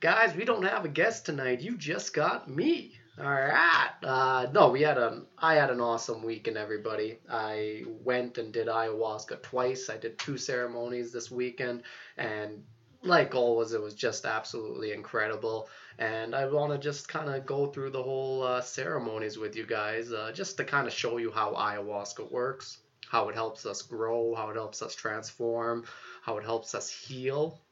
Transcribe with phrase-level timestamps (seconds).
[0.00, 1.62] Guys, we don't have a guest tonight.
[1.62, 2.98] You just got me.
[3.18, 3.90] All right.
[4.02, 5.22] Uh, no, we had a.
[5.38, 7.18] I had an awesome weekend, everybody.
[7.30, 9.88] I went and did ayahuasca twice.
[9.88, 11.82] I did two ceremonies this weekend,
[12.18, 12.62] and
[13.02, 15.70] like always, it was just absolutely incredible.
[15.98, 19.64] And I want to just kind of go through the whole uh, ceremonies with you
[19.64, 23.80] guys, uh, just to kind of show you how ayahuasca works, how it helps us
[23.80, 25.84] grow, how it helps us transform,
[26.20, 27.62] how it helps us heal,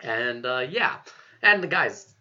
[0.00, 0.96] and uh, yeah.
[1.42, 2.14] And the guys,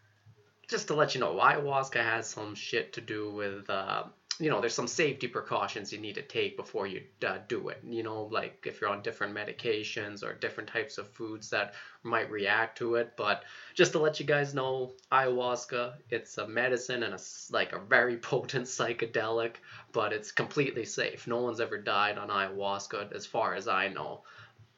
[0.67, 4.03] just to let you know, ayahuasca has some shit to do with, uh,
[4.39, 7.79] you know, there's some safety precautions you need to take before you uh, do it.
[7.87, 12.31] You know, like if you're on different medications or different types of foods that might
[12.31, 13.13] react to it.
[13.15, 13.43] But
[13.75, 17.19] just to let you guys know, ayahuasca, it's a medicine and a
[17.51, 19.57] like a very potent psychedelic,
[19.91, 21.27] but it's completely safe.
[21.27, 24.23] No one's ever died on ayahuasca, as far as I know.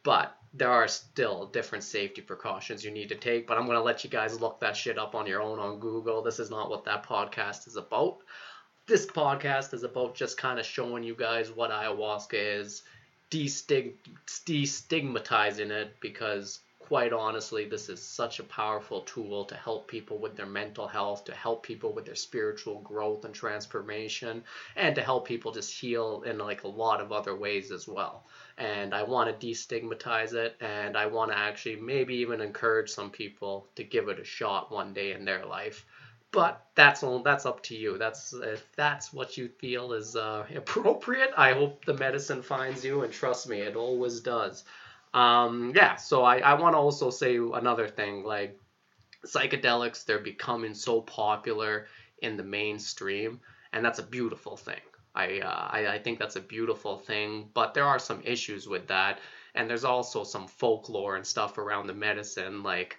[0.04, 3.84] But there are still different safety precautions you need to take, but I'm going to
[3.84, 6.22] let you guys look that shit up on your own on Google.
[6.22, 8.20] This is not what that podcast is about.
[8.86, 12.84] This podcast is about just kind of showing you guys what ayahuasca is,
[13.32, 13.96] destig-
[14.28, 20.36] destigmatizing it because quite honestly, this is such a powerful tool to help people with
[20.36, 24.44] their mental health, to help people with their spiritual growth and transformation,
[24.76, 28.26] and to help people just heal in like a lot of other ways as well.
[28.58, 33.10] And I want to destigmatize it, and I want to actually maybe even encourage some
[33.10, 35.86] people to give it a shot one day in their life.
[36.34, 37.20] But that's all.
[37.20, 37.98] That's up to you.
[37.98, 41.32] That's if that's what you feel is uh, appropriate.
[41.38, 44.64] I hope the medicine finds you, and trust me, it always does.
[45.14, 48.60] Um, yeah, so I, I want to also say another thing like
[49.26, 51.88] psychedelics, they're becoming so popular
[52.22, 53.40] in the mainstream,
[53.74, 54.82] and that's a beautiful thing.
[55.16, 58.88] I, uh, I, I think that's a beautiful thing, but there are some issues with
[58.88, 59.20] that,
[59.56, 62.64] and there's also some folklore and stuff around the medicine.
[62.64, 62.98] Like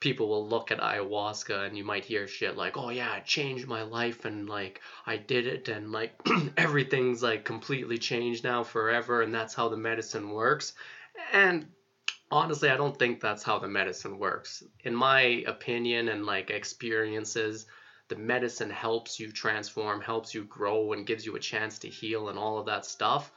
[0.00, 3.66] people will look at ayahuasca, and you might hear shit like, "Oh yeah, it changed
[3.66, 6.12] my life, and like I did it, and like
[6.58, 10.74] everything's like completely changed now forever, and that's how the medicine works."
[11.32, 11.72] And
[12.30, 14.62] honestly, I don't think that's how the medicine works.
[14.84, 17.66] In my opinion and like experiences,
[18.08, 22.28] the medicine helps you transform, helps you grow, and gives you a chance to heal
[22.28, 23.32] and all of that stuff.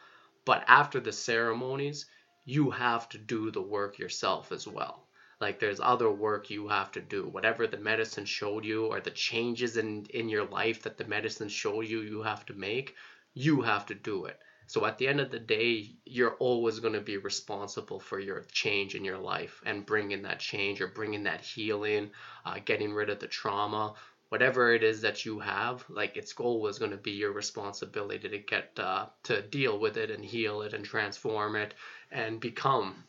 [0.45, 2.05] But after the ceremonies,
[2.45, 5.07] you have to do the work yourself as well.
[5.39, 7.27] Like there's other work you have to do.
[7.27, 11.49] Whatever the medicine showed you or the changes in, in your life that the medicine
[11.49, 12.95] showed you you have to make,
[13.33, 14.37] you have to do it.
[14.67, 18.43] So at the end of the day, you're always going to be responsible for your
[18.51, 22.11] change in your life and bringing that change or bringing that healing,
[22.45, 23.93] uh, getting rid of the trauma,
[24.27, 25.85] whatever it is that you have.
[25.89, 29.95] Like it's goal always going to be your responsibility to get uh, to deal with
[29.95, 31.73] it and heal it and transform it
[32.11, 33.03] and become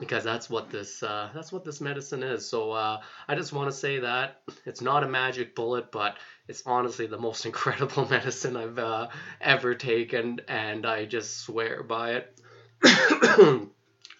[0.00, 2.48] because that's what this uh, that's what this medicine is.
[2.48, 6.16] So uh, I just want to say that it's not a magic bullet, but
[6.48, 9.08] it's honestly the most incredible medicine I've uh,
[9.40, 12.40] ever taken, and I just swear by it.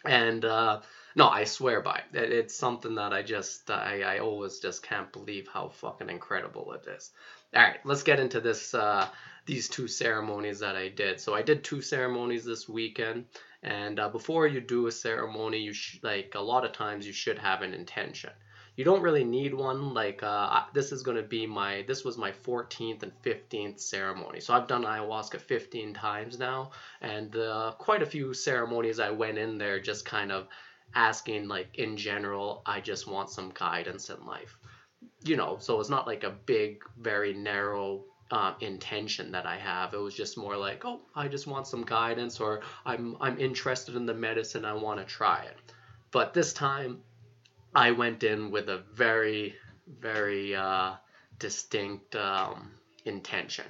[0.05, 0.81] and uh,
[1.17, 2.33] no, I swear by it.
[2.33, 6.87] It's something that I just I, I always just can't believe how fucking incredible it
[6.89, 7.11] is.
[7.57, 9.09] All right, let's get into this uh,
[9.47, 11.21] these two ceremonies that I did.
[11.21, 13.25] So I did two ceremonies this weekend.
[13.63, 17.13] And uh, before you do a ceremony, you sh- like a lot of times you
[17.13, 18.31] should have an intention.
[18.77, 19.93] You don't really need one.
[19.93, 24.41] Like uh, this is gonna be my this was my 14th and 15th ceremony.
[24.41, 26.71] So I've done ayahuasca 15 times now,
[27.03, 30.49] and uh, quite a few ceremonies I went in there just kind of
[30.95, 32.63] asking like in general.
[32.65, 34.57] I just want some guidance in life.
[35.25, 39.95] You know, so it's not like a big, very narrow um, intention that I have.
[39.95, 43.97] It was just more like, oh, I just want some guidance, or I'm I'm interested
[43.97, 44.65] in the medicine.
[44.65, 45.57] I want to try it.
[46.11, 47.01] But this time,
[47.75, 49.55] I went in with a very
[50.01, 50.93] very uh,
[51.39, 52.73] distinct um,
[53.05, 53.67] intention.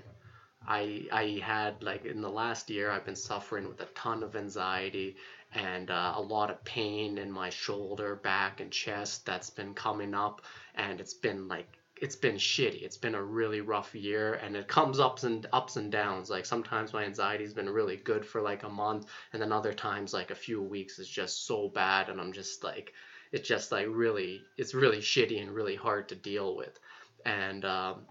[0.67, 4.37] I I had like in the last year, I've been suffering with a ton of
[4.37, 5.17] anxiety
[5.53, 10.15] and uh, a lot of pain in my shoulder, back, and chest that's been coming
[10.15, 10.43] up,
[10.75, 12.83] and it's been like it's been shitty.
[12.83, 16.31] It's been a really rough year and it comes ups and ups and downs.
[16.31, 20.13] Like sometimes my anxiety's been really good for like a month and then other times
[20.15, 22.93] like a few weeks is just so bad and I'm just like
[23.33, 26.79] it's just like really it's really shitty and really hard to deal with.
[27.25, 28.07] and um,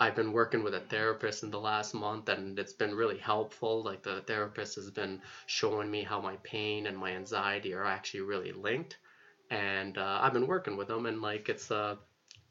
[0.00, 3.82] I've been working with a therapist in the last month, and it's been really helpful.
[3.84, 8.22] Like the therapist has been showing me how my pain and my anxiety are actually
[8.22, 8.98] really linked,
[9.50, 11.96] and uh, I've been working with them, and like it's uh,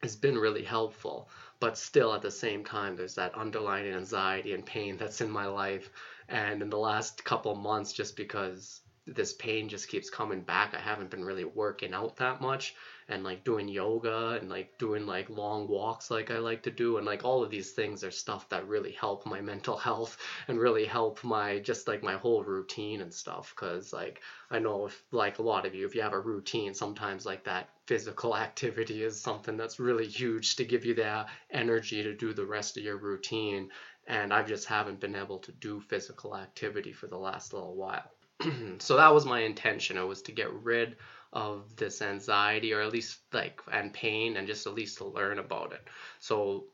[0.04, 1.30] it's been really helpful.
[1.60, 5.48] But still, at the same time, there's that underlying anxiety and pain that's in my
[5.48, 5.90] life,
[6.28, 10.74] and in the last couple months, just because this pain just keeps coming back.
[10.74, 12.74] I haven't been really working out that much
[13.10, 16.98] and like doing yoga and like doing like long walks like I like to do
[16.98, 20.18] and like all of these things are stuff that really help my mental health
[20.48, 24.86] and really help my just like my whole routine and stuff cuz like I know
[24.86, 28.36] if like a lot of you if you have a routine sometimes like that physical
[28.48, 32.78] activity is something that's really huge to give you that energy to do the rest
[32.78, 33.68] of your routine
[34.08, 38.23] and I just haven't been able to do physical activity for the last little while.
[38.80, 39.98] so that was my intention.
[39.98, 40.98] It was to get rid
[41.32, 45.40] of this anxiety or at least like and pain and just at least to learn
[45.40, 45.88] about it.
[46.20, 46.66] So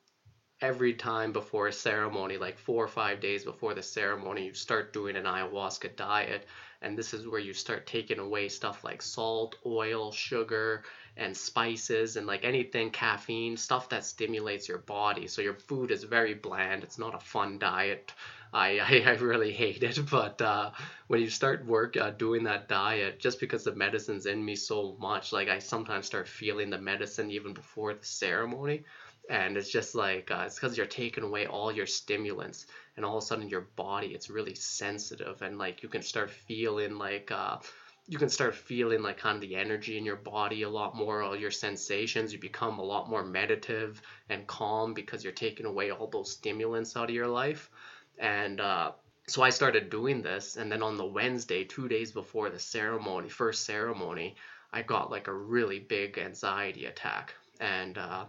[0.61, 4.91] every time before a ceremony, like four or five days before the ceremony, you start
[4.91, 6.45] doing an ayahuasca diet.
[6.81, 10.83] And this is where you start taking away stuff like salt, oil, sugar,
[11.17, 15.27] and spices, and like anything caffeine, stuff that stimulates your body.
[15.27, 16.83] So your food is very bland.
[16.83, 18.13] It's not a fun diet
[18.53, 19.99] I, I, I really hate it.
[20.09, 20.71] But uh,
[21.07, 24.95] when you start work uh, doing that diet, just because the medicine's in me so
[24.99, 28.83] much, like I sometimes start feeling the medicine even before the ceremony.
[29.29, 32.65] And it's just like, uh, it's because you're taking away all your stimulants,
[32.97, 36.31] and all of a sudden your body, it's really sensitive, and like you can start
[36.31, 37.57] feeling like, uh,
[38.07, 41.21] you can start feeling like kind of the energy in your body a lot more,
[41.21, 42.33] all your sensations.
[42.33, 46.97] You become a lot more meditative and calm because you're taking away all those stimulants
[46.97, 47.69] out of your life.
[48.19, 48.91] And uh,
[49.27, 53.29] so I started doing this, and then on the Wednesday, two days before the ceremony,
[53.29, 54.35] first ceremony,
[54.73, 57.33] I got like a really big anxiety attack.
[57.59, 58.25] And uh,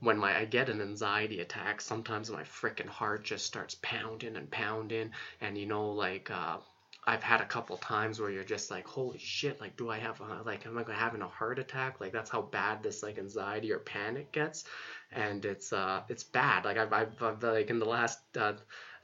[0.00, 4.50] when my I get an anxiety attack, sometimes my freaking heart just starts pounding and
[4.50, 5.10] pounding,
[5.40, 6.58] and you know, like uh,
[7.06, 10.20] I've had a couple times where you're just like, holy shit, like, do I have
[10.20, 12.00] a, like, am I having a heart attack?
[12.00, 14.64] Like, that's how bad this like anxiety or panic gets,
[15.12, 16.64] and it's uh, it's bad.
[16.64, 18.54] Like I've, I've, I've like in the last uh,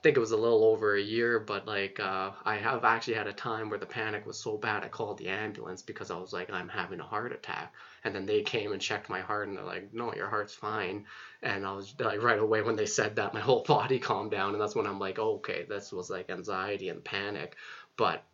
[0.03, 3.29] think it was a little over a year, but like uh, I have actually had
[3.29, 6.33] a time where the panic was so bad I called the ambulance because I was
[6.33, 7.73] like I'm having a heart attack,
[8.05, 11.07] and then they came and checked my heart and they're like no your heart's fine,
[11.43, 14.53] and I was like right away when they said that my whole body calmed down
[14.53, 17.57] and that's when I'm like oh, okay this was like anxiety and panic,
[17.97, 18.25] but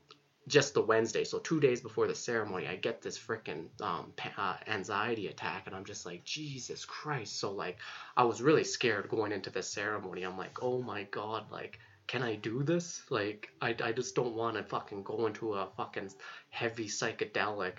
[0.48, 4.56] just the Wednesday, so two days before the ceremony, I get this freaking um, uh,
[4.68, 7.38] anxiety attack, and I'm just like, Jesus Christ.
[7.38, 7.78] So, like,
[8.16, 10.24] I was really scared going into the ceremony.
[10.24, 11.78] I'm like, oh my God, like,
[12.08, 13.02] can I do this?
[13.10, 16.10] Like, I, I just don't want to fucking go into a fucking
[16.50, 17.78] heavy psychedelic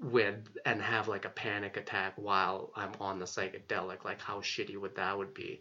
[0.00, 4.04] with and have like a panic attack while I'm on the psychedelic.
[4.04, 5.60] Like, how shitty would that would be?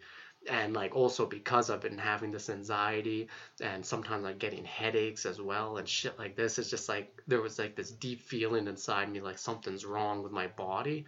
[0.50, 3.30] And like also because I've been having this anxiety
[3.62, 7.42] and sometimes like getting headaches as well and shit like this it's just like there
[7.42, 11.06] was like this deep feeling inside me like something's wrong with my body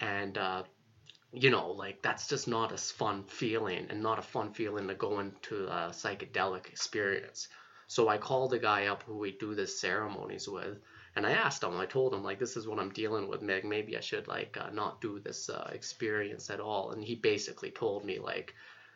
[0.00, 0.62] and uh
[1.32, 4.94] you know like that's just not a fun feeling and not a fun feeling to
[4.94, 7.48] go into a psychedelic experience
[7.86, 10.78] so I called the guy up who we do the ceremonies with
[11.14, 13.64] and I asked him, I told him like this is what I'm dealing with, Meg.
[13.64, 16.92] Maybe I should like uh, not do this uh, experience at all.
[16.92, 18.54] And he basically told me like,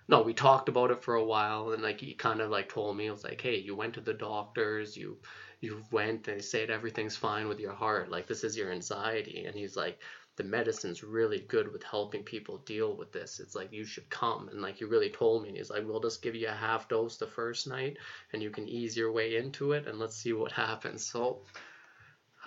[0.09, 2.97] no, we talked about it for a while, and like he kind of like told
[2.97, 5.19] me, it was like, hey, you went to the doctors, you
[5.61, 9.57] you went, they said everything's fine with your heart, like this is your anxiety, and
[9.57, 9.99] he's like,
[10.37, 13.41] the medicine's really good with helping people deal with this.
[13.41, 16.01] It's like you should come, and like he really told me, and he's like, we'll
[16.01, 17.97] just give you a half dose the first night,
[18.33, 21.05] and you can ease your way into it, and let's see what happens.
[21.07, 21.43] So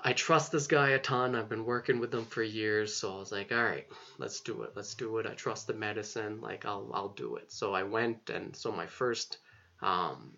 [0.04, 1.36] I trust this guy a ton.
[1.36, 3.88] I've been working with him for years, so I was like, all right,
[4.18, 4.72] let's do it.
[4.76, 5.26] Let's do it.
[5.26, 6.42] I trust the medicine.
[6.42, 7.52] Like I'll I'll do it.
[7.52, 9.38] So I went and so my first
[9.82, 10.34] um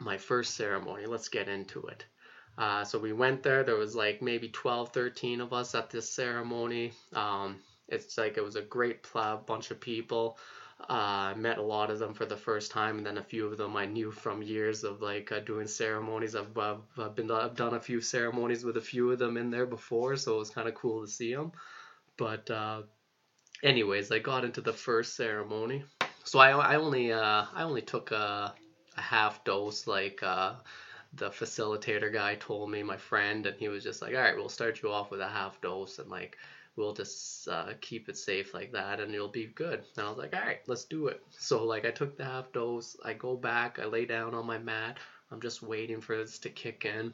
[0.00, 2.04] my first ceremony, let's get into it.
[2.56, 3.64] Uh, so we went there.
[3.64, 6.92] There was like maybe 12, 13 of us at this ceremony.
[7.12, 7.56] Um,
[7.88, 10.38] it's like it was a great bunch of people.
[10.88, 13.46] I uh, met a lot of them for the first time, and then a few
[13.46, 16.36] of them I knew from years of like uh, doing ceremonies.
[16.36, 19.50] I've, I've, I've been I've done a few ceremonies with a few of them in
[19.50, 21.52] there before, so it was kind of cool to see them.
[22.16, 22.82] But uh,
[23.62, 25.84] anyways, I got into the first ceremony,
[26.24, 28.54] so I, I only uh, I only took a,
[28.96, 30.54] a half dose, like uh,
[31.14, 34.48] the facilitator guy told me, my friend, and he was just like, all right, we'll
[34.48, 36.36] start you off with a half dose, and like
[36.76, 39.84] we'll just uh, keep it safe like that and it'll be good.
[39.96, 41.22] And I was like, all right, let's do it.
[41.30, 44.58] So like I took the half dose, I go back, I lay down on my
[44.58, 44.98] mat,
[45.30, 47.12] I'm just waiting for this to kick in.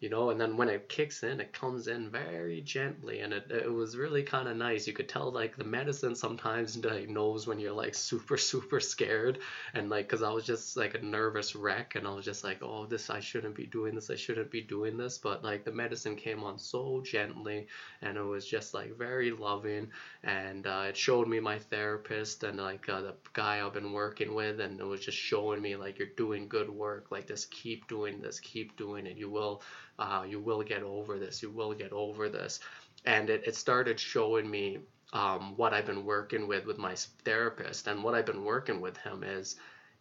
[0.00, 3.50] You know and then when it kicks in it comes in very gently and it,
[3.50, 4.86] it was really kind of nice.
[4.86, 9.38] You could tell like the medicine sometimes like knows when you're like super super scared
[9.74, 12.62] and like because i was just like a nervous wreck and i was just like
[12.62, 15.72] oh this i shouldn't be doing this i shouldn't be doing this but like the
[15.72, 17.66] medicine came on so gently
[18.02, 19.88] and it was just like very loving
[20.24, 24.34] and uh, it showed me my therapist and like uh, the guy i've been working
[24.34, 27.86] with and it was just showing me like you're doing good work like just keep
[27.88, 29.16] doing this keep doing it.
[29.16, 29.62] You will
[29.98, 32.60] uh, you will get over this you will get over this.
[33.04, 34.78] And it, it started showing me
[35.12, 36.94] um, what i've been working with with my
[37.24, 39.56] therapist and what i've been working with him is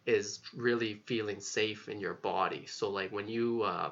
[0.08, 2.66] is really feeling safe in your body.
[2.66, 3.92] So like when you uh,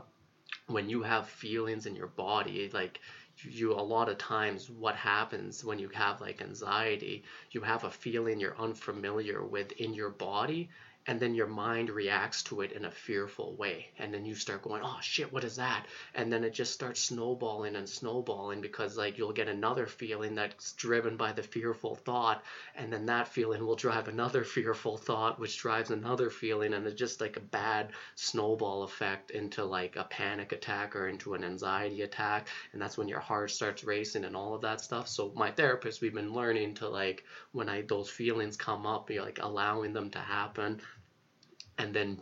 [0.67, 2.99] when you have feelings in your body like
[3.43, 7.91] you a lot of times what happens when you have like anxiety you have a
[7.91, 10.69] feeling you're unfamiliar with in your body
[11.07, 13.87] and then your mind reacts to it in a fearful way.
[13.99, 15.85] And then you start going oh shit what is that?
[16.13, 20.73] And then it just starts snowballing and snowballing because like you'll get another feeling that's
[20.73, 22.43] driven by the fearful thought.
[22.75, 26.73] And then that feeling will drive another fearful thought which drives another feeling.
[26.73, 31.33] And it's just like a bad snowball effect into like a panic attack or into
[31.33, 32.47] an anxiety attack.
[32.73, 35.07] And that's when your heart starts racing and all of that stuff.
[35.07, 39.19] So my therapist we've been learning to like when i those feelings come up be
[39.19, 40.81] like allowing them to happen
[41.77, 42.19] and then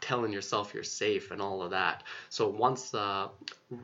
[0.00, 2.02] telling yourself you're safe and all of that.
[2.28, 3.28] So once uh,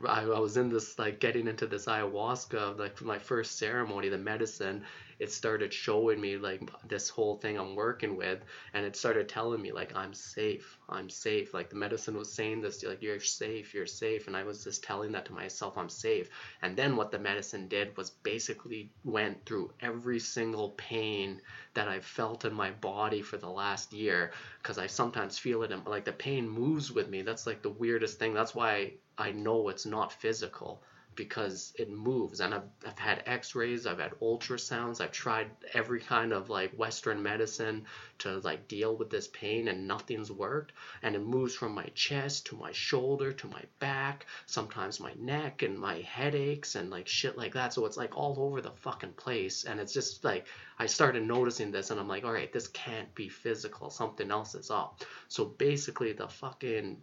[0.07, 4.17] I, I, was in this like getting into this ayahuasca, like my first ceremony, the
[4.17, 4.83] medicine,
[5.19, 8.39] it started showing me like this whole thing I'm working with,
[8.73, 11.53] and it started telling me like I'm safe, I'm safe.
[11.53, 14.83] Like the medicine was saying this, like you're safe, you're safe, and I was just
[14.83, 16.29] telling that to myself, I'm safe.
[16.61, 21.41] And then what the medicine did was basically went through every single pain
[21.73, 25.71] that I've felt in my body for the last year, because I sometimes feel it,
[25.71, 27.21] and like the pain moves with me.
[27.21, 28.33] That's like the weirdest thing.
[28.33, 30.83] That's why I know it's not physical
[31.15, 32.39] because it moves.
[32.39, 37.21] And I've, I've had x-rays i've had ultrasounds i've tried every kind of like western
[37.21, 37.85] medicine
[38.19, 40.71] to like deal with this pain and nothing's worked.
[41.01, 45.61] And it moves from my chest to my shoulder to my back sometimes my neck
[45.61, 47.73] and my headaches and like shit like that.
[47.73, 49.65] So it's like all over the fucking place.
[49.65, 50.47] And it's just like
[50.79, 53.89] i started noticing this and i'm like all right this can't be physical.
[53.89, 55.03] Something else is up.
[55.27, 56.97] So basically the fucking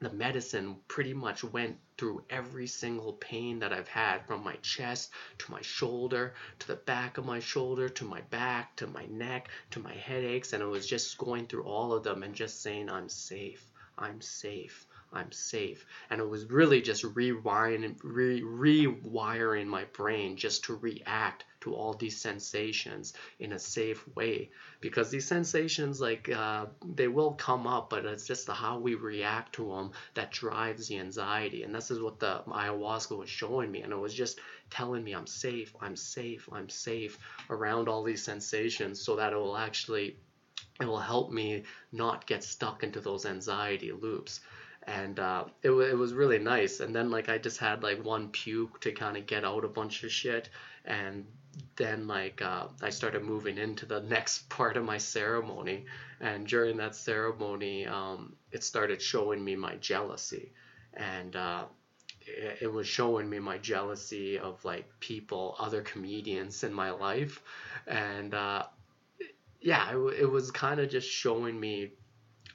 [0.00, 5.10] the medicine pretty much went through every single pain that I've had from my chest
[5.38, 9.48] to my shoulder to the back of my shoulder to my back to my neck
[9.70, 12.90] to my headaches and I was just going through all of them and just saying
[12.90, 13.64] I'm safe.
[13.96, 15.86] I'm safe I'm safe.
[16.10, 21.94] And it was really just rewiring, re- rewiring my brain just to react to all
[21.94, 24.50] these sensations in a safe way.
[24.80, 29.54] Because these sensations, like, uh, they will come up, but it's just how we react
[29.54, 31.62] to them that drives the anxiety.
[31.62, 33.82] And this is what the ayahuasca was showing me.
[33.82, 37.18] And it was just telling me I'm safe, I'm safe, I'm safe
[37.48, 40.16] around all these sensations so that it will actually
[40.80, 44.40] it will help me not get stuck into those anxiety loops
[44.86, 46.80] and uh, it, it was really nice.
[46.80, 49.68] And then like i just had like one puke to kind of get out a
[49.68, 50.48] bunch of shit.
[50.84, 51.26] And
[51.76, 55.86] then like uh, i started moving into the next part of my ceremony.
[56.20, 60.52] And during that ceremony um, it started showing me my jealousy.
[60.94, 61.64] And uh,
[62.20, 67.42] it, it was showing me my jealousy of like people other comedians in my life.
[67.86, 68.64] And uh,
[69.60, 71.92] yeah it, it was kind of just showing me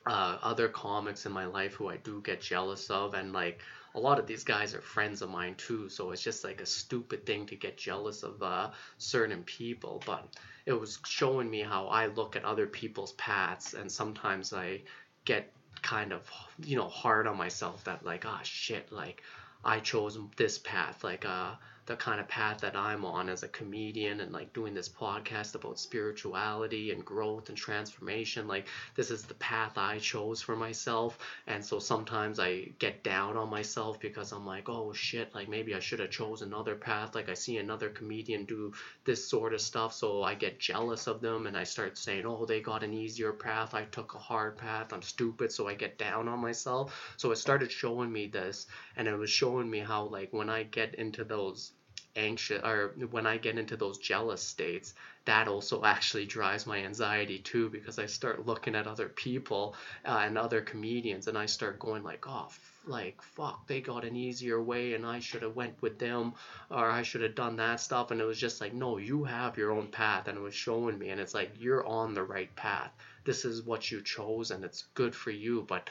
[0.10, 3.62] uh, other comics in my life who I do get jealous of, and like
[3.94, 6.66] a lot of these guys are friends of mine too, so it's just like a
[6.66, 10.02] stupid thing to get jealous of uh, certain people.
[10.08, 10.28] But
[10.66, 14.82] it was showing me how I look at other people's paths, and sometimes I
[15.26, 15.52] get
[15.84, 16.28] kind of
[16.64, 19.22] you know hard on myself that like ah shit like
[19.64, 21.52] I chose this path like uh
[21.90, 25.56] the kind of path that I'm on as a comedian and like doing this podcast
[25.56, 28.48] about spirituality and growth and transformation.
[28.48, 31.18] Like, this is the path I chose for myself.
[31.48, 35.74] And so sometimes I get down on myself because I'm like, oh shit, like maybe
[35.74, 37.16] I should have chose another path.
[37.16, 38.72] Like, I see another comedian do
[39.04, 39.92] this sort of stuff.
[39.92, 43.34] So I get jealous of them and I start saying, oh, they got an easier
[43.34, 43.74] path.
[43.74, 44.94] I took a hard path.
[44.94, 45.52] I'm stupid.
[45.52, 47.16] So I get down on myself.
[47.18, 50.62] So it started showing me this and it was showing me how, like, when I
[50.62, 51.72] get into those
[52.20, 54.94] anxious or when I get into those jealous states,
[55.26, 60.22] that also actually drives my anxiety too because I start looking at other people uh,
[60.24, 62.50] and other comedians and I start going like, oh,
[62.86, 66.34] like fuck, they got an easier way and I should have went with them
[66.70, 69.58] or I should have done that stuff and it was just like, no, you have
[69.58, 72.54] your own path and it was showing me and it's like you're on the right
[72.56, 72.92] path.
[73.24, 75.90] This is what you chose and it's good for you, but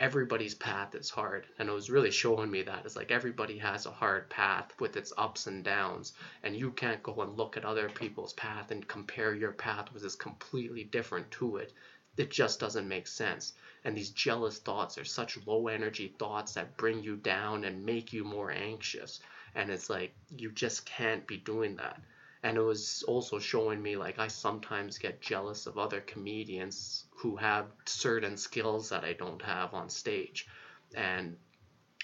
[0.00, 1.46] everybody's path is hard.
[1.58, 4.96] And it was really showing me that it's like everybody has a hard path with
[4.96, 6.14] its ups and downs.
[6.42, 10.02] And you can't go and look at other people's path and compare your path with
[10.02, 11.74] this completely different to it.
[12.16, 13.52] It just doesn't make sense.
[13.84, 18.12] And these jealous thoughts are such low energy thoughts that bring you down and make
[18.12, 19.20] you more anxious.
[19.54, 22.00] And it's like you just can't be doing that
[22.42, 27.36] and it was also showing me like I sometimes get jealous of other comedians who
[27.36, 30.46] have certain skills that I don't have on stage.
[30.94, 31.36] And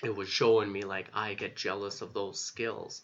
[0.05, 3.03] it was showing me like I get jealous of those skills.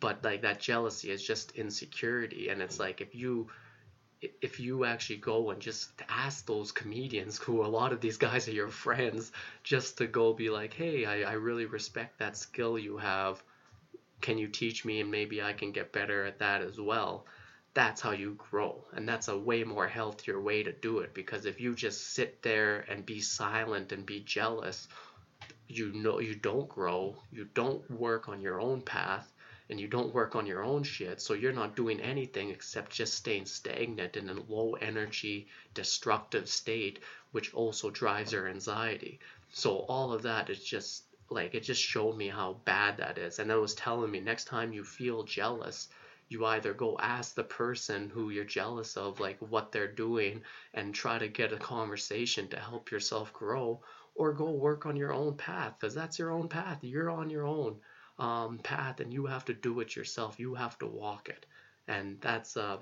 [0.00, 2.48] But like that jealousy is just insecurity.
[2.48, 3.48] And it's like if you
[4.42, 8.48] if you actually go and just ask those comedians who a lot of these guys
[8.48, 9.30] are your friends
[9.62, 13.42] just to go be like hey I, I really respect that skill you have
[14.20, 17.26] can you teach me and maybe I can get better at that as well?
[17.74, 18.84] That's how you grow.
[18.92, 22.42] And that's a way more healthier way to do it because if you just sit
[22.42, 24.88] there and be silent and be jealous,
[25.68, 29.32] you know you don't grow, you don't work on your own path,
[29.68, 33.14] and you don't work on your own shit, so you're not doing anything except just
[33.14, 37.00] staying stagnant in a low energy, destructive state,
[37.32, 39.18] which also drives your anxiety.
[39.52, 43.38] So all of that is just like it just showed me how bad that is.
[43.38, 45.88] And it was telling me next time you feel jealous
[46.28, 50.42] you either go ask the person who you're jealous of like what they're doing
[50.74, 53.80] and try to get a conversation to help yourself grow
[54.14, 56.78] or go work on your own path because that's your own path.
[56.82, 57.76] You're on your own
[58.18, 60.40] um, path and you have to do it yourself.
[60.40, 61.46] You have to walk it.
[61.86, 62.78] And that's uh,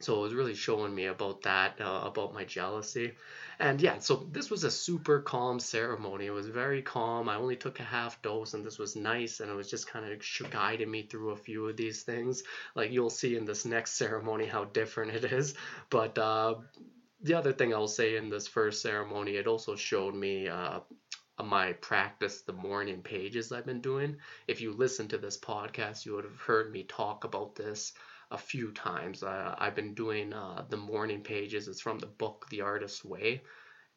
[0.00, 3.12] so it was really showing me about that uh, about my jealousy.
[3.58, 6.26] And yeah so this was a super calm ceremony.
[6.26, 7.28] It was very calm.
[7.30, 10.04] I only took a half dose and this was nice and it was just kind
[10.04, 12.42] of guiding me through a few of these things.
[12.74, 15.54] Like you'll see in this next ceremony how different it is.
[15.88, 16.56] But uh,
[17.22, 20.80] the other thing i'll say in this first ceremony it also showed me uh,
[21.42, 24.16] my practice the morning pages i've been doing.
[24.46, 27.94] If you listen to this podcast you would have heard me talk about this
[28.30, 29.22] a few times.
[29.22, 31.68] Uh, I've been doing uh, the morning pages.
[31.68, 33.42] It's from the book The Artist's Way,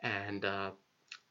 [0.02, 0.72] and uh,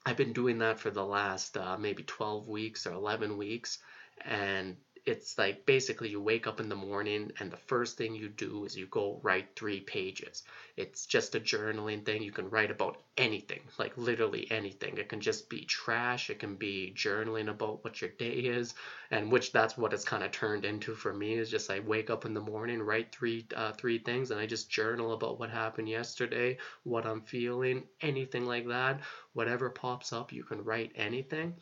[0.04, 3.78] I've been doing that for the last uh, maybe 12 weeks or 11 weeks,
[4.24, 4.76] and
[5.08, 8.66] it's like basically you wake up in the morning and the first thing you do
[8.66, 10.42] is you go write three pages.
[10.76, 12.22] It's just a journaling thing.
[12.22, 14.98] You can write about anything, like literally anything.
[14.98, 16.28] It can just be trash.
[16.28, 18.74] It can be journaling about what your day is,
[19.10, 21.34] and which that's what it's kind of turned into for me.
[21.38, 24.44] Is just I wake up in the morning, write three uh, three things, and I
[24.46, 29.00] just journal about what happened yesterday, what I'm feeling, anything like that.
[29.32, 31.54] Whatever pops up, you can write anything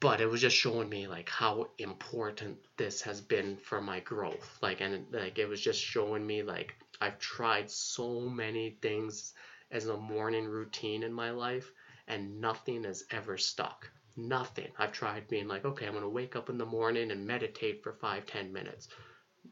[0.00, 4.58] but it was just showing me like how important this has been for my growth.
[4.62, 9.32] Like and like it was just showing me like i've tried so many things
[9.70, 11.70] as a morning routine in my life
[12.06, 13.90] and nothing has ever stuck.
[14.16, 14.68] Nothing.
[14.78, 17.82] I've tried being like okay i'm going to wake up in the morning and meditate
[17.82, 18.88] for five ten minutes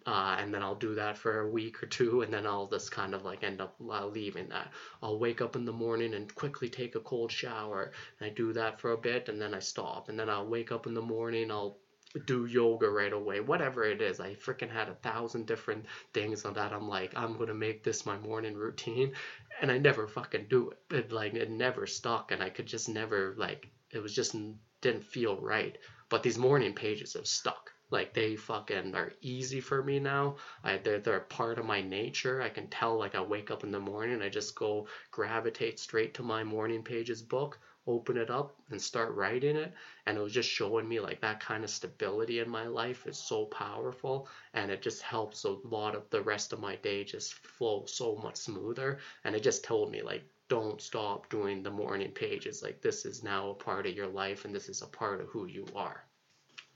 [0.07, 2.93] uh, and then I'll do that for a week or two, and then I'll just
[2.93, 4.71] kind of like end up uh, leaving that.
[5.03, 8.53] I'll wake up in the morning and quickly take a cold shower, and I do
[8.53, 11.03] that for a bit, and then I stop, and then I'll wake up in the
[11.03, 11.79] morning, I'll
[12.25, 14.21] do yoga right away, whatever it is.
[14.21, 16.73] I freaking had a thousand different things on that.
[16.73, 19.13] I'm like, I'm gonna make this my morning routine,
[19.61, 20.95] and I never fucking do it.
[20.95, 24.37] It like it never stuck, and I could just never like it was just
[24.81, 25.77] didn't feel right.
[26.09, 30.35] But these morning pages have stuck like they fucking are easy for me now.
[30.65, 32.43] I they're they're part of my nature.
[32.43, 36.13] I can tell like I wake up in the morning, I just go gravitate straight
[36.15, 39.73] to my morning pages book, open it up and start writing it.
[40.05, 43.19] And it was just showing me like that kind of stability in my life is
[43.19, 44.29] so powerful.
[44.53, 48.17] And it just helps a lot of the rest of my day just flow so
[48.17, 48.99] much smoother.
[49.23, 52.65] And it just told me like don't stop doing the morning pages.
[52.65, 55.29] Like this is now a part of your life and this is a part of
[55.29, 56.05] who you are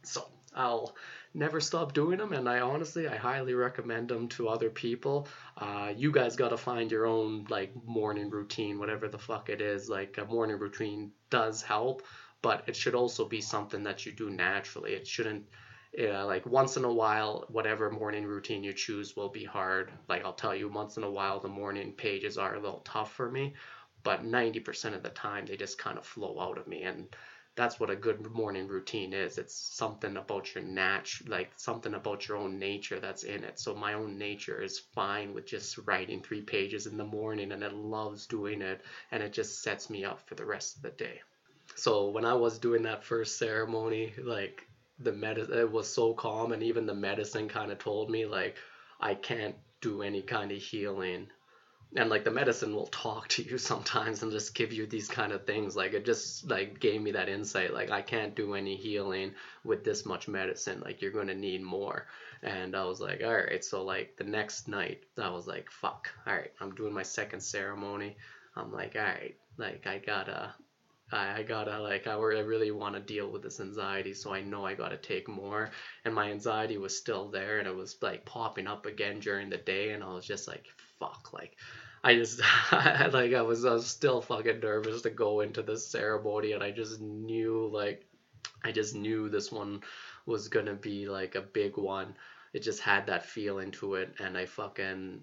[0.02, 0.94] so I'll
[1.34, 5.28] never stop doing them, and I honestly, I highly recommend them to other people.
[5.56, 9.60] Uh, you guys got to find your own like morning routine, whatever the fuck it
[9.60, 9.88] is.
[9.88, 12.02] Like a morning routine does help,
[12.42, 14.92] but it should also be something that you do naturally.
[14.92, 15.44] It shouldn't.
[15.92, 19.92] Yeah, like once in a while, whatever morning routine you choose will be hard.
[20.08, 23.12] Like I'll tell you, once in a while, the morning pages are a little tough
[23.12, 23.54] for me,
[24.04, 26.82] but 90% of the time, they just kind of flow out of me.
[26.82, 27.08] And
[27.60, 29.36] that's what a good morning routine is.
[29.36, 33.60] It's something about your nat, like something about your own nature that's in it.
[33.60, 37.62] So my own nature is fine with just writing three pages in the morning, and
[37.62, 38.80] it loves doing it,
[39.12, 41.20] and it just sets me up for the rest of the day.
[41.76, 44.66] So when I was doing that first ceremony, like
[44.98, 48.56] the medicine, it was so calm, and even the medicine kind of told me like
[49.00, 51.28] I can't do any kind of healing
[51.96, 55.32] and like the medicine will talk to you sometimes and just give you these kind
[55.32, 55.76] of things.
[55.76, 59.32] Like it just like gave me that insight like i can't do any healing
[59.64, 60.80] with this much medicine.
[60.80, 62.06] Like you're going to need more.
[62.42, 63.64] And i was like all right.
[63.64, 66.08] So like the next night i was like fuck.
[66.26, 66.52] All right.
[66.60, 68.16] I'm doing my second ceremony.
[68.56, 69.36] I'm like all right.
[69.56, 70.54] Like i gotta
[71.12, 74.74] I, gotta like I really want to deal with this anxiety, so I know I
[74.74, 75.72] gotta take more.
[76.04, 79.56] And my anxiety was still there, and it was like popping up again during the
[79.56, 80.66] day, and I was just like,
[81.00, 81.56] fuck, like
[82.04, 82.40] I just
[82.72, 86.70] like I was I was still fucking nervous to go into this ceremony, and I
[86.70, 88.06] just knew like
[88.64, 89.82] I just knew this one
[90.26, 92.14] was gonna be like a big one.
[92.52, 95.20] It just had that feeling to it, and I fucking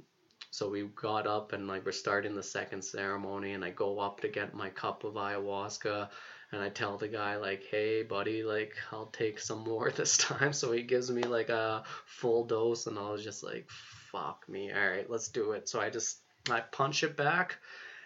[0.52, 4.22] so we got up and like we're starting the second ceremony, and I go up
[4.22, 6.10] to get my cup of ayahuasca,
[6.52, 10.54] and I tell the guy like, "Hey, buddy, like I'll take some more this time."
[10.54, 13.70] So he gives me like a full dose, and I was just like,
[14.12, 17.58] "Fuck me, all right, let's do it." So I just I punch it back,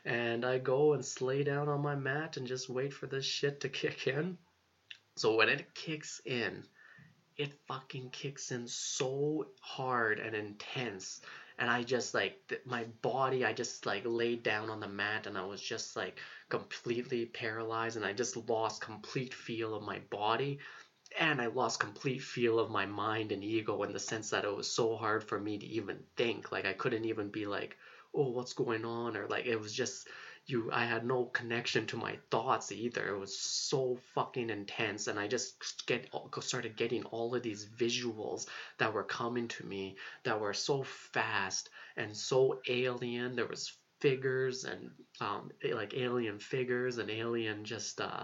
[0.06, 3.62] and I go and lay down on my mat and just wait for this shit
[3.62, 4.38] to kick in.
[5.18, 6.64] So when it kicks in,
[7.38, 11.22] it fucking kicks in so hard and intense
[11.58, 12.36] and i just like
[12.66, 16.20] my body i just like laid down on the mat and i was just like
[16.50, 20.60] completely paralyzed and i just lost complete feel of my body
[21.20, 24.56] and i lost complete feel of my mind and ego in the sense that it
[24.56, 27.78] was so hard for me to even think like i couldn't even be like
[28.14, 30.08] oh what's going on or like it was just
[30.48, 33.08] you I had no connection to my thoughts either.
[33.08, 36.10] It was so fucking intense and I just get
[36.42, 38.48] started getting all of these visuals
[38.78, 43.36] that were coming to me that were so fast and so alien.
[43.36, 48.24] There was figures and um, like alien figures and alien just uh,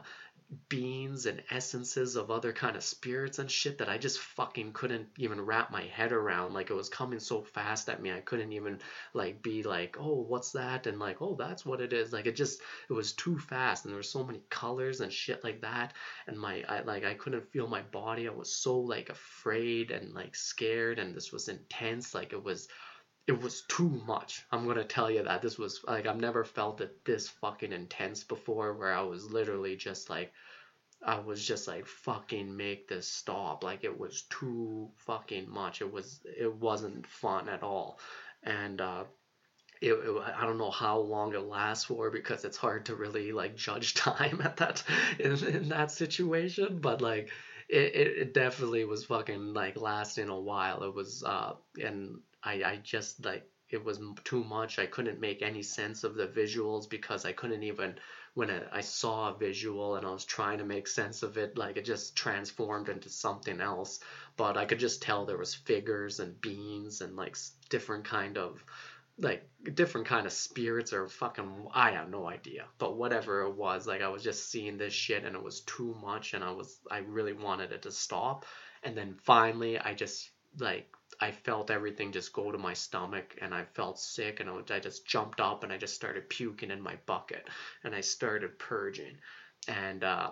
[0.69, 5.07] beings and essences of other kind of spirits and shit that I just fucking couldn't
[5.17, 6.53] even wrap my head around.
[6.53, 8.79] Like it was coming so fast at me, I couldn't even
[9.13, 10.87] like be like, oh, what's that?
[10.87, 12.13] And like, oh, that's what it is.
[12.13, 15.43] Like it just, it was too fast, and there were so many colors and shit
[15.43, 15.93] like that.
[16.27, 18.27] And my, I like, I couldn't feel my body.
[18.27, 22.15] I was so like afraid and like scared, and this was intense.
[22.15, 22.69] Like it was
[23.27, 24.45] it was too much.
[24.51, 28.23] I'm gonna tell you that this was like I've never felt it this fucking intense
[28.23, 30.31] before, where I was literally just like,
[31.05, 33.63] I was just like fucking make this stop.
[33.63, 35.81] Like it was too fucking much.
[35.81, 37.99] It was it wasn't fun at all,
[38.43, 39.03] and uh,
[39.81, 43.31] it, it, I don't know how long it lasts for because it's hard to really
[43.31, 44.83] like judge time at that
[45.19, 46.79] in, in that situation.
[46.79, 47.29] But like
[47.69, 50.83] it, it definitely was fucking like lasting a while.
[50.83, 54.79] It was uh and I, I just like it was too much.
[54.79, 57.95] I couldn't make any sense of the visuals because I couldn't even
[58.33, 61.75] when I, saw a visual and I was trying to make sense of it, like
[61.75, 63.99] it just transformed into something else.
[64.37, 67.35] But I could just tell there was figures and beings and like
[67.69, 68.63] different kind of
[69.19, 72.65] like different kind of spirits or fucking I have no idea.
[72.77, 75.95] But whatever it was, like I was just seeing this shit and it was too
[75.99, 78.45] much and I was I really wanted it to stop.
[78.83, 80.29] And then finally I just
[80.59, 80.87] like
[81.19, 85.05] I felt everything just go to my stomach and I felt sick and I just
[85.05, 87.47] jumped up and I just started puking in my bucket
[87.83, 89.17] and I started purging.
[89.67, 90.31] And uh,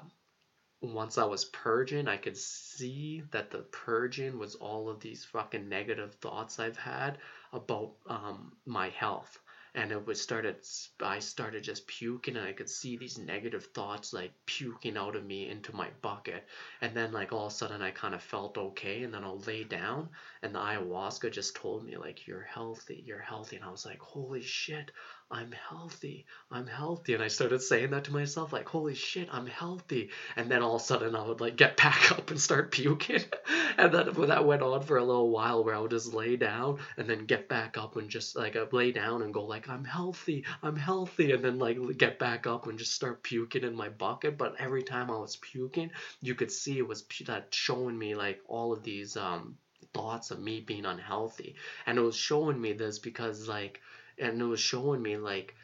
[0.81, 5.67] once I was purging, I could see that the purging was all of these fucking
[5.67, 7.17] negative thoughts I've had
[7.51, 9.39] about um, my health
[9.75, 10.55] and it was started
[11.03, 15.25] i started just puking and i could see these negative thoughts like puking out of
[15.25, 16.47] me into my bucket.
[16.81, 19.39] And then like all of a sudden i kind of felt okay and then i'll
[19.39, 20.09] lay down
[20.41, 23.57] and the ayahuasca just told me like you're healthy you're healthy.
[23.57, 24.91] And i was like holy shit
[25.31, 26.27] I'm healthy.
[26.51, 27.15] I'm healthy.
[27.15, 30.11] And I started saying that to myself, like, holy shit, I'm healthy.
[30.35, 33.23] And then all of a sudden I would like get back up and start puking.
[33.77, 36.77] and then that went on for a little while where I would just lay down
[36.97, 39.83] and then get back up and just like I'd lay down and go like, I'm
[39.83, 40.45] healthy.
[40.61, 41.31] I'm healthy.
[41.31, 44.37] And then like get back up and just start puking in my bucket.
[44.37, 45.89] But every time I was puking,
[46.21, 49.57] you could see it was that showing me like all of these um
[49.93, 51.55] thoughts of me being unhealthy.
[51.87, 53.81] And it was showing me this because like
[54.17, 55.55] and it was showing me like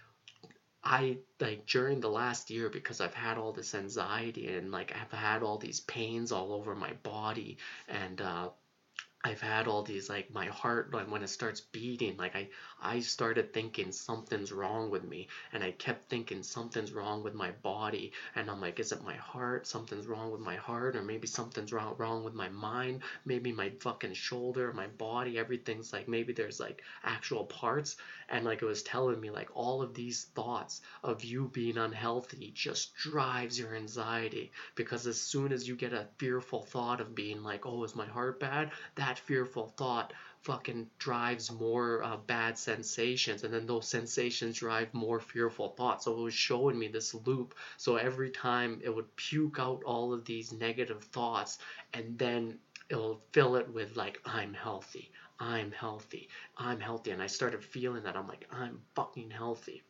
[0.83, 5.17] I like during the last year because I've had all this anxiety and like I've
[5.17, 8.49] had all these pains all over my body and uh
[9.23, 12.49] I've had all these like my heart like when it starts beating like I
[12.81, 17.51] I started thinking something's wrong with me and I kept thinking something's wrong with my
[17.51, 19.67] body and I'm like is it my heart?
[19.67, 23.69] Something's wrong with my heart or maybe something's wrong wrong with my mind maybe my
[23.79, 27.97] fucking shoulder my body everything's like maybe there's like actual parts
[28.29, 32.51] and like it was telling me like all of these thoughts of you being unhealthy
[32.55, 37.43] just drives your anxiety because as soon as you get a fearful thought of being
[37.43, 38.71] like oh is my heart bad?
[38.95, 44.93] That that fearful thought fucking drives more uh, bad sensations and then those sensations drive
[44.93, 46.05] more fearful thoughts.
[46.05, 47.53] So it was showing me this loop.
[47.75, 51.59] So every time it would puke out all of these negative thoughts
[51.93, 57.27] and then it'll fill it with like i'm healthy i'm healthy i'm healthy and i
[57.27, 58.17] started feeling that.
[58.17, 59.83] I'm like i'm fucking healthy.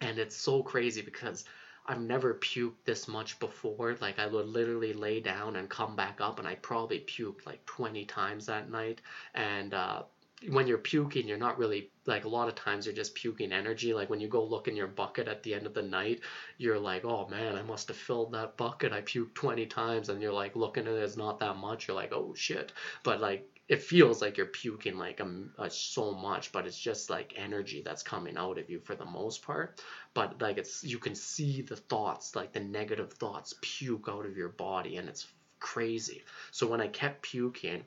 [0.00, 1.44] And it's so crazy because
[1.86, 3.96] I've never puked this much before.
[4.00, 7.64] Like I would literally lay down and come back up, and I probably puked like
[7.66, 9.00] 20 times that night.
[9.34, 10.02] And uh,
[10.48, 13.94] when you're puking, you're not really like a lot of times you're just puking energy.
[13.94, 16.20] Like when you go look in your bucket at the end of the night,
[16.58, 18.92] you're like, oh man, I must have filled that bucket.
[18.92, 21.88] I puked 20 times, and you're like looking at it, it's not that much.
[21.88, 22.72] You're like, oh shit.
[23.02, 27.08] But like it feels like you're puking like um, uh, so much, but it's just
[27.08, 29.80] like energy that's coming out of you for the most part.
[30.12, 34.36] But like it's you can see the thoughts, like the negative thoughts, puke out of
[34.36, 35.26] your body, and it's
[35.58, 36.22] crazy.
[36.50, 37.82] So when I kept puking,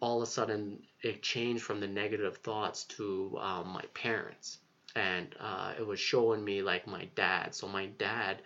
[0.00, 4.60] all of a sudden it changed from the negative thoughts to um, my parents,
[4.96, 7.54] and uh, it was showing me like my dad.
[7.54, 8.40] So my dad,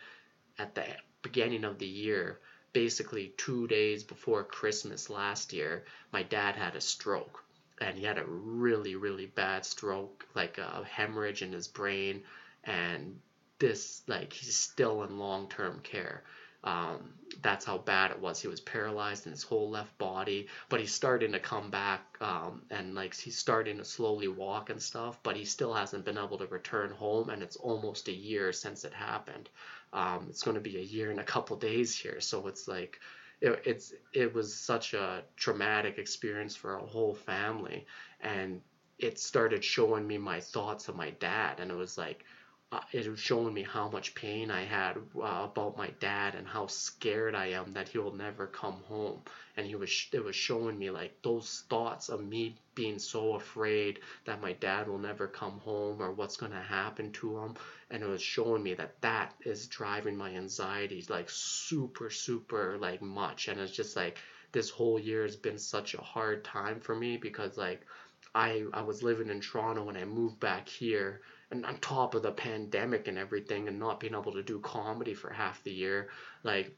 [0.58, 0.84] at the
[1.22, 2.40] beginning of the year
[2.72, 7.44] basically two days before Christmas last year, my dad had a stroke.
[7.80, 12.22] And he had a really, really bad stroke, like a hemorrhage in his brain.
[12.64, 13.18] And
[13.58, 16.22] this, like, he's still in long term care.
[16.64, 18.40] Um, that's how bad it was.
[18.40, 22.62] He was paralyzed in his whole left body, but he's starting to come back um,
[22.70, 26.38] and like he's starting to slowly walk and stuff, but he still hasn't been able
[26.38, 29.48] to return home, and it's almost a year since it happened.
[29.92, 32.98] Um, it's going to be a year and a couple days here, so it's like
[33.40, 37.86] it, it's it was such a traumatic experience for a whole family,
[38.20, 38.60] and
[38.98, 42.24] it started showing me my thoughts of my dad, and it was like
[42.72, 46.46] uh, it was showing me how much pain I had uh, about my dad and
[46.48, 49.20] how scared I am that he will never come home.
[49.56, 54.00] And he was it was showing me like those thoughts of me being so afraid
[54.24, 57.54] that my dad will never come home or what's going to happen to him.
[57.90, 63.02] And it was showing me that that is driving my anxiety like super super like
[63.02, 63.48] much.
[63.48, 64.18] And it's just like
[64.52, 67.86] this whole year has been such a hard time for me because like
[68.34, 71.20] I I was living in Toronto when I moved back here
[71.52, 75.14] and on top of the pandemic and everything and not being able to do comedy
[75.14, 76.08] for half the year
[76.42, 76.74] like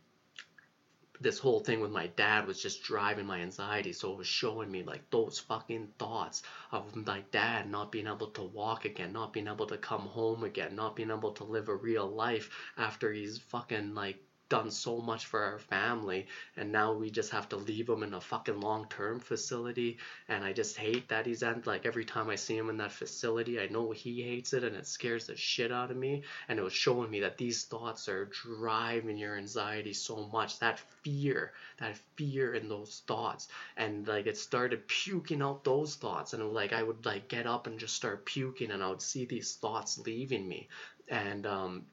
[1.20, 3.92] this whole thing with my dad was just driving my anxiety.
[3.92, 8.30] So it was showing me like those fucking thoughts of my dad not being able
[8.32, 11.68] to walk again not being able to come home again not being able to live
[11.68, 14.18] a real life after he's fucking like
[14.54, 18.14] done so much for our family and now we just have to leave him in
[18.14, 22.36] a fucking long-term facility and i just hate that he's in like every time i
[22.36, 25.72] see him in that facility i know he hates it and it scares the shit
[25.72, 29.92] out of me and it was showing me that these thoughts are driving your anxiety
[29.92, 35.64] so much that fear that fear in those thoughts and like it started puking out
[35.64, 38.88] those thoughts and like i would like get up and just start puking and i
[38.88, 40.68] would see these thoughts leaving me
[41.08, 41.84] and um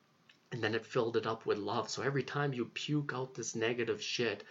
[0.51, 1.89] and then it filled it up with love.
[1.89, 4.43] So every time you puke out this negative shit,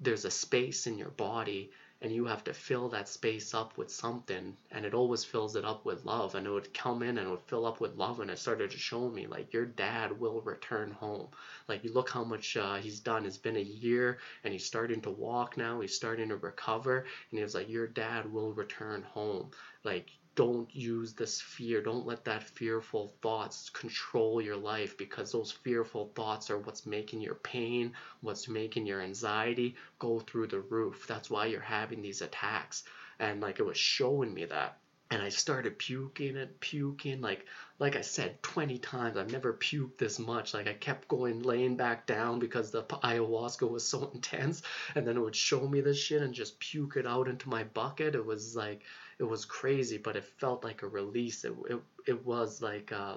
[0.00, 1.70] there's a space in your body
[2.02, 4.56] and you have to fill that space up with something.
[4.72, 6.34] And it always fills it up with love.
[6.34, 8.72] And it would come in and it would fill up with love and it started
[8.72, 11.28] to show me like your dad will return home.
[11.68, 13.24] Like you look how much uh, he's done.
[13.24, 15.80] It's been a year and he's starting to walk now.
[15.80, 17.06] He's starting to recover.
[17.30, 19.52] And he was like your dad will return home.
[19.84, 21.82] Like don't use this fear.
[21.82, 27.20] Don't let that fearful thoughts control your life because those fearful thoughts are what's making
[27.20, 27.92] your pain,
[28.22, 31.06] what's making your anxiety go through the roof.
[31.06, 32.84] That's why you're having these attacks.
[33.18, 34.78] And like it was showing me that.
[35.10, 37.44] And I started puking and puking, like
[37.78, 39.18] like I said, 20 times.
[39.18, 40.54] I've never puked this much.
[40.54, 44.62] Like I kept going laying back down because the ayahuasca was so intense.
[44.94, 47.64] And then it would show me this shit and just puke it out into my
[47.64, 48.14] bucket.
[48.14, 48.82] It was like
[49.18, 51.44] it was crazy, but it felt like a release.
[51.44, 53.16] It it, it was like uh,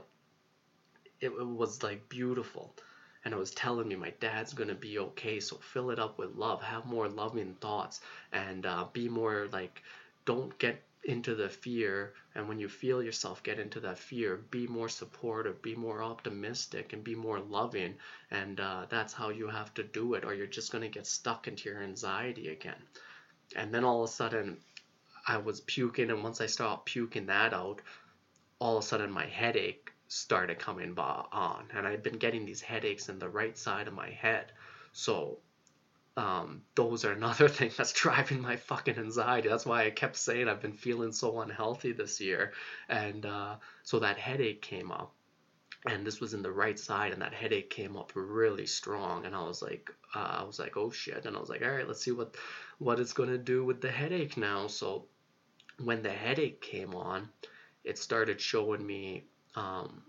[1.22, 2.76] it, it was like beautiful,
[3.24, 5.40] and it was telling me my dad's gonna be okay.
[5.40, 9.82] So fill it up with love, have more loving thoughts, and uh, be more like
[10.26, 14.66] don't get into the fear and when you feel yourself get into that fear be
[14.66, 17.94] more supportive be more optimistic and be more loving
[18.32, 21.06] and uh, that's how you have to do it or you're just going to get
[21.06, 22.82] stuck into your anxiety again
[23.56, 24.58] and then all of a sudden
[25.28, 27.82] I was puking, and once I stopped puking that out,
[28.60, 33.10] all of a sudden my headache started coming on, and I've been getting these headaches
[33.10, 34.52] in the right side of my head.
[34.94, 35.40] So
[36.16, 39.50] um, those are another thing that's driving my fucking anxiety.
[39.50, 42.54] That's why I kept saying I've been feeling so unhealthy this year,
[42.88, 45.12] and uh, so that headache came up,
[45.88, 49.26] and this was in the right side and that headache came up really strong.
[49.26, 51.26] And i was like uh, i was like oh shit.
[51.26, 52.36] And i was like all right let's see what
[52.80, 54.68] what it's to do with the headache now.
[54.68, 55.06] So
[55.80, 57.30] when the headache came on
[57.84, 59.24] it started showing me
[59.56, 60.04] um,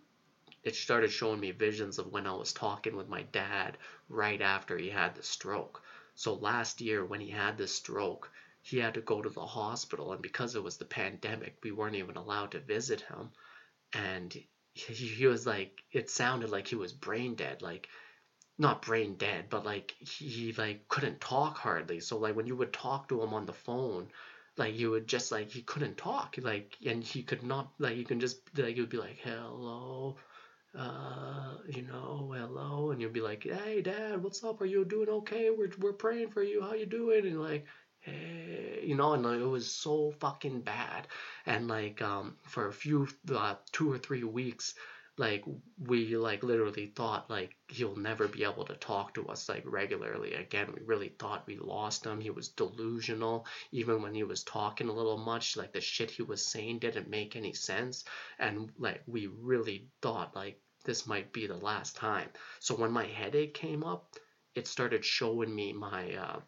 [0.64, 3.76] it started showing me visions of when i was talking with my dad
[4.08, 5.82] right after he had the stroke.
[6.14, 8.30] So last year when he had the stroke
[8.62, 11.96] he had to go to the hospital and because it was the pandemic we weren't
[11.96, 13.30] even allowed to visit him.
[13.92, 14.32] And
[14.74, 17.88] he, he was like it sounded like he was brain dead like
[18.58, 22.00] not brain dead but like he, he like couldn't talk hardly.
[22.00, 24.08] So like when you would talk to him on the phone
[24.58, 28.04] like you would just like he couldn't talk like and he could not like you
[28.04, 30.16] can just like you would be like hello
[30.78, 34.60] uh you know hello and you'd be like hey dad what's up?
[34.60, 35.50] Are you doing okay?
[35.50, 36.62] We're, we're praying for you.
[36.62, 37.26] How you doing?
[37.26, 37.66] And like
[38.00, 41.08] hey you know and like, it was so fucking bad.
[41.46, 44.74] And like um for a few uh, two or three weeks
[45.18, 45.44] like
[45.78, 50.34] we like literally thought like he'll never be able to talk to us like regularly
[50.34, 50.72] again.
[50.74, 52.20] We really thought we lost him.
[52.20, 53.46] He was delusional.
[53.72, 57.08] Even when he was talking a little much like the shit he was saying didn't
[57.08, 58.04] make any sense.
[58.38, 62.28] And like we really thought like this might be the last time.
[62.60, 64.16] So when my headache came up
[64.56, 66.40] it started showing me my uh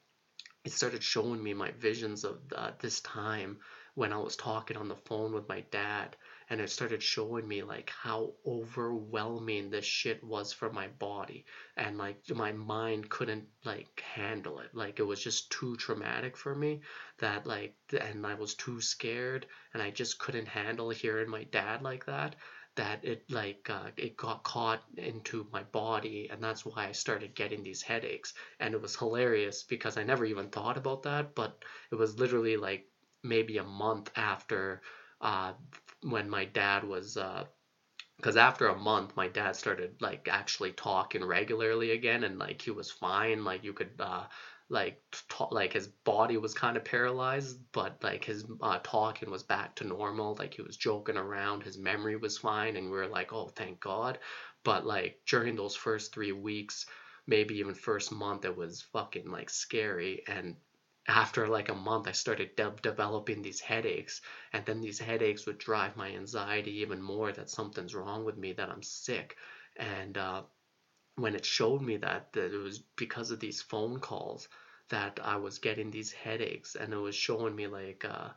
[0.65, 3.59] it started showing me my visions of uh, this time
[3.95, 6.17] when I was talking on the phone with my dad
[6.51, 11.45] and it started showing me like how overwhelming this shit was for my body
[11.77, 14.71] and like my mind couldn't like handle it.
[14.75, 16.81] Like it was just too traumatic for me
[17.19, 21.83] that like and I was too scared and I just couldn't handle hearing my dad
[21.83, 22.37] like that
[22.77, 27.35] that it like uh, it got caught into my body and that's why I started
[27.35, 28.35] getting these headaches.
[28.61, 32.57] And it was hilarious because I never even thought about that but it was literally
[32.57, 32.87] like
[33.23, 34.81] maybe a month after
[35.21, 35.53] uh,
[36.03, 37.17] when my dad was
[38.17, 42.63] because uh, after a month my dad started like actually talking regularly again and like
[42.63, 44.25] he was fine like you could uh
[44.71, 49.43] like talk, like his body was kind of paralyzed but like his uh, talking was
[49.43, 53.07] back to normal like he was joking around his memory was fine and we were
[53.07, 54.19] like oh thank god.
[54.65, 56.85] But like during those first three weeks
[57.27, 60.57] maybe even first month it was fucking like scary and
[61.09, 64.21] after like a month i started de- developing these headaches
[64.53, 68.53] and then these headaches would drive my anxiety even more that something's wrong with me
[68.53, 69.37] that i'm sick.
[69.77, 70.43] And uh,
[71.17, 74.49] when it showed me that, that it was because of these phone calls
[74.91, 78.31] that i was getting these headaches and it was showing me like uh,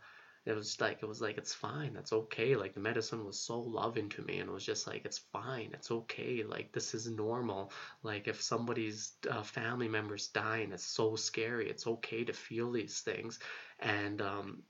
[0.45, 3.59] it was like it was like it's fine that's okay like the medicine was so
[3.59, 7.09] loving to me and it was just like it's fine it's okay like this is
[7.09, 12.71] normal like if somebody's uh, family members dying it's so scary it's okay to feel
[12.71, 13.39] these things.
[13.79, 14.63] And um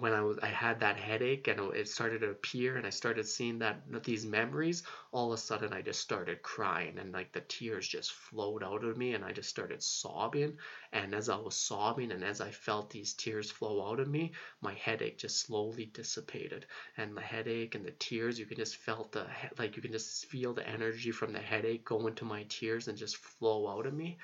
[0.00, 3.26] when I was I had that headache and it started to appear and I started
[3.26, 4.82] seeing that these memories
[5.12, 8.84] all of a sudden I just started crying and like the tears just flowed out
[8.84, 10.58] of me and I just started sobbing.
[10.92, 14.32] And as I was sobbing and as I felt these tears flow out of me
[14.60, 16.66] my headache just slowly dissipated.
[16.96, 19.26] And the headache and the tears you can just felt the
[19.58, 22.98] like you can just feel the energy from the headache go into my tears and
[22.98, 24.18] just flow out of me.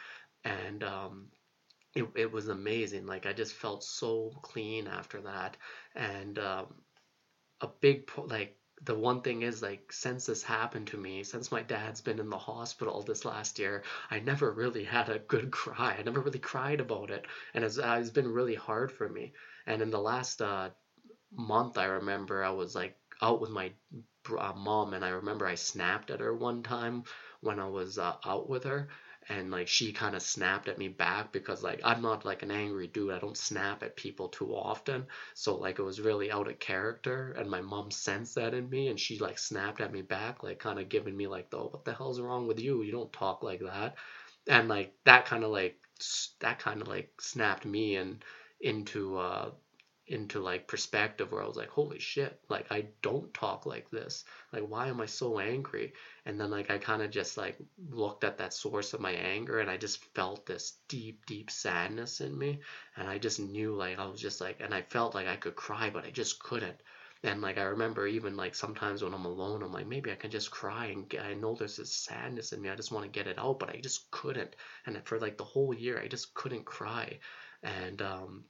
[0.45, 1.29] And um
[1.95, 3.07] it, it was amazing.
[3.07, 5.57] Like I just felt so clean after that.
[5.95, 6.67] And um,
[7.61, 11.63] a big like the one thing is like since this happened to me, since my
[11.63, 15.97] dad's been in the hospital this last year, I never really had a good cry.
[15.99, 19.33] I never really cried about it, and it's, uh, it's been really hard for me.
[19.67, 20.71] And in the last uh,
[21.33, 23.73] month, I remember I was like out with my
[24.39, 27.05] uh, mom, and I remember I snapped at her one time
[27.41, 28.89] when I was uh, out with her,
[29.29, 32.51] and like she kind of snapped at me back because like I'm not like an
[32.51, 33.13] angry dude.
[33.13, 35.07] I don't snap at people too often.
[35.35, 38.89] So like it was really out of character and my mom sensed that in me
[38.89, 41.69] and she like snapped at me back like kind of giving me like the oh,
[41.71, 42.83] what the hell's wrong with you?
[42.83, 43.97] You don't talk like that.
[44.49, 45.77] And like that kind of like
[46.41, 48.25] that kind of like snapped me and
[48.61, 49.51] into uh
[50.07, 54.25] into like perspective where I was like, holy shit, like I don't talk like this.
[54.53, 55.93] Like why am I so angry?
[56.27, 57.57] And then like I kind of just like
[57.91, 62.21] looked at that source of my anger and I just felt this deep, deep sadness
[62.21, 62.61] in me.
[62.97, 65.55] And I just knew like I was just like and I felt like I could
[65.55, 66.81] cry, but I just couldn't.
[67.25, 70.33] And like I remember even like sometimes when I'm alone, I'm like maybe I can
[70.33, 72.69] just cry and get, I know there's this sadness in me.
[72.69, 74.57] I just want to get it out, but I just couldn't.
[74.87, 77.21] And for like the whole year, I just couldn't cry.
[77.63, 78.45] And um,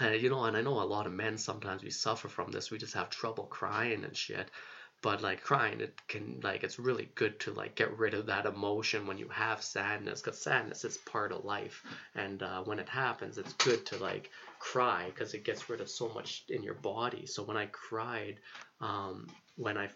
[0.00, 2.70] and you know, and I know a lot of men sometimes we suffer from this.
[2.70, 4.50] We just have trouble crying and shit.
[5.02, 8.44] But like crying, it can like it's really good to like get rid of that
[8.44, 11.82] emotion when you have sadness, because sadness is part of life.
[12.14, 15.88] And uh, when it happens, it's good to like cry because it gets rid of
[15.88, 17.24] so much in your body.
[17.24, 18.40] So when I cried,
[18.82, 19.26] um,
[19.56, 19.88] when I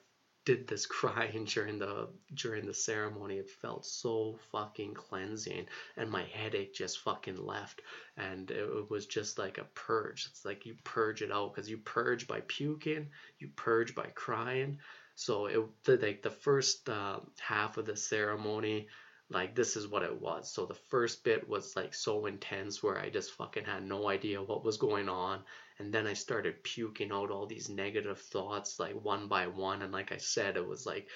[0.45, 3.39] did this crying during the during the ceremony.
[3.39, 5.67] It felt so fucking cleansing
[5.97, 7.83] and my headache just fucking left.
[8.17, 10.27] And it, it was just like a purge.
[10.31, 14.79] It's like you purge it out because you purge by puking you purge by crying.
[15.17, 18.89] So it the, like the first uh, half of the ceremony
[19.31, 20.53] like this is what it was.
[20.53, 24.43] So the first bit was like so intense where i just fucking had no idea
[24.43, 25.41] what was going on
[25.79, 29.83] and then I started puking out all these negative thoughts like one by one.
[29.83, 31.09] And like I said it was like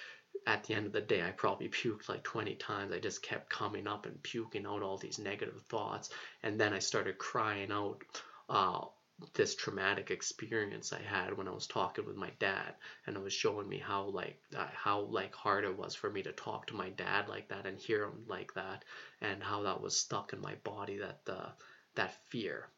[0.47, 2.93] at the end of the day I probably puked like 20 times.
[2.93, 6.11] I just kept coming up and puking out all these negative thoughts.
[6.43, 8.03] And then I started crying out
[8.49, 8.87] uh,
[9.35, 12.75] this traumatic experience I had when I was talking with my dad.
[13.07, 16.23] And it was showing me how like uh, how like hard it was for me
[16.25, 18.85] to talk to my dad like that and hear him like that.
[19.21, 21.51] And how that was stuck in my body that uh,
[21.95, 22.69] that fear.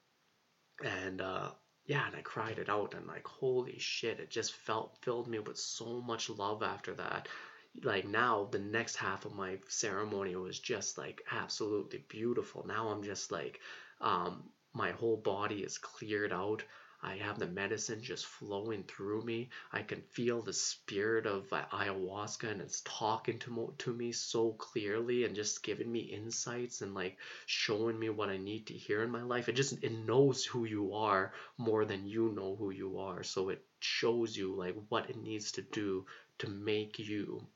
[0.83, 1.51] And uh,
[1.91, 5.41] yeah, and I cried it out and like holy shit, it just felt filled me
[5.41, 7.27] with so much love after that.
[7.83, 12.65] Like now the next half of my ceremony was just like absolutely beautiful.
[12.65, 13.59] Now I'm just like
[14.01, 16.63] um my whole body is cleared out.
[17.03, 19.51] I have the medicine just flowing through me.
[19.73, 24.53] I can feel the spirit of uh, ayahuasca and it's talking to, to me so
[24.53, 29.03] clearly and just giving me insights and like showing me what I need to hear
[29.03, 29.49] in my life.
[29.49, 33.23] It just it knows who you are more than you know who you are.
[33.23, 36.07] So it shows you like what it needs to do
[36.39, 37.47] to make you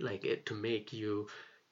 [0.00, 1.26] like it to make you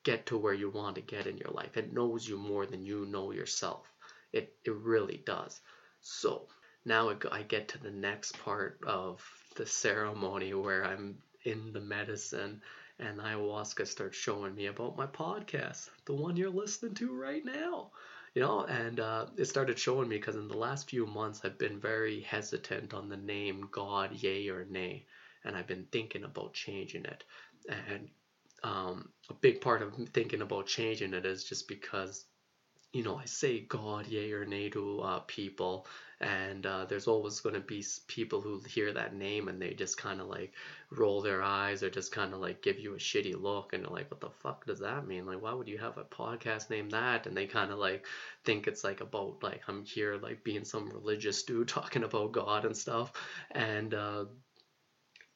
[0.05, 1.76] get to where you want to get in your life.
[1.76, 3.93] It knows you more than you know yourself.
[4.33, 5.61] It it really does.
[6.01, 6.47] So
[6.89, 9.22] now I get to the next part of
[9.57, 12.62] the ceremony where I'm in the medicine
[12.99, 17.91] and ayahuasca starts showing me about my podcast, the one you're listening to right now.
[18.34, 21.59] You know, and uh, it started showing me because in the last few months I've
[21.59, 25.07] been very hesitant on the name God, yay or nay,
[25.45, 27.24] and I've been thinking about changing it.
[27.68, 28.09] And
[28.62, 32.24] um, a big part of thinking about changing it is just because
[32.93, 35.86] you know, I say God, yay or nay to uh, people,
[36.20, 39.97] and uh, there's always going to be people who hear that name and they just
[39.97, 40.53] kind of like
[40.91, 43.91] roll their eyes or just kind of like give you a shitty look and they're
[43.93, 45.26] like, what the fuck does that mean?
[45.26, 47.26] Like, why would you have a podcast named that?
[47.26, 48.05] And they kind of like
[48.45, 52.64] think it's like about like I'm here like being some religious dude talking about God
[52.64, 53.12] and stuff,
[53.53, 54.24] and uh,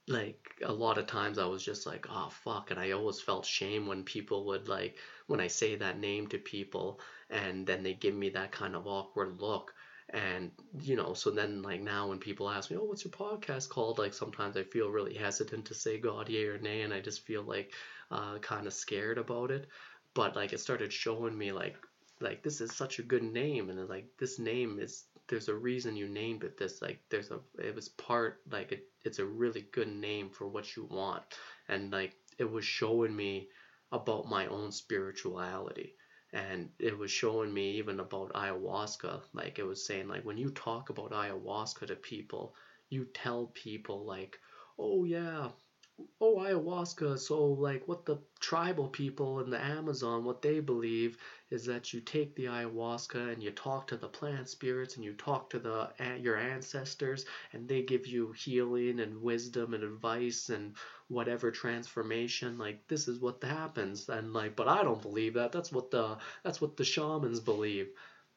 [0.08, 3.46] like a lot of times I was just like, oh fuck, and I always felt
[3.46, 4.96] shame when people would like
[5.28, 7.00] when I say that name to people
[7.32, 9.74] and then they give me that kind of awkward look.
[10.10, 10.50] And
[10.82, 13.98] you know so then like now when people ask me oh what's your podcast called?
[13.98, 17.24] Like sometimes i feel really hesitant to say god yay or nay and i just
[17.24, 17.72] feel like
[18.10, 19.66] uh, kind of scared about it.
[20.14, 21.76] But like it started showing me like
[22.20, 25.96] like this is such a good name and like this name is there's a reason
[25.96, 29.66] you named it this like there's a it was part like it, it's a really
[29.72, 31.22] good name for what you want.
[31.68, 33.48] And like it was showing me
[33.92, 35.94] about my own spirituality
[36.32, 40.50] and it was showing me even about ayahuasca like it was saying like when you
[40.50, 42.54] talk about ayahuasca to people
[42.88, 44.38] you tell people like
[44.78, 45.48] oh yeah
[46.20, 47.18] oh ayahuasca.
[47.18, 51.16] So like what the tribal people in the amazon what they believe
[51.50, 55.12] is that you take the ayahuasca and you talk to the plant spirits and you
[55.14, 55.88] talk to the
[56.20, 60.74] your ancestors and they give you healing and wisdom and advice and
[61.08, 62.58] whatever transformation.
[62.58, 64.08] Like this is what happens.
[64.08, 65.52] And like but i don't believe that.
[65.52, 67.88] That's what the that's what the shamans believe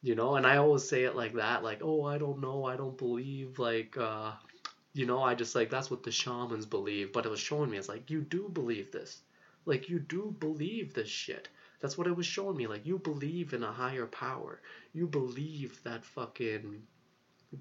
[0.01, 0.35] you know?
[0.35, 2.65] And i always say it like that like oh i don't know.
[2.65, 4.31] I don't believe like uh
[4.95, 7.77] you know i just like that's what the shamans believe but it was showing me
[7.77, 9.21] it's like you do believe this
[9.65, 11.49] like you do believe this shit
[11.81, 14.61] that's what it was showing me like you believe in a higher power
[14.93, 16.81] you believe that fucking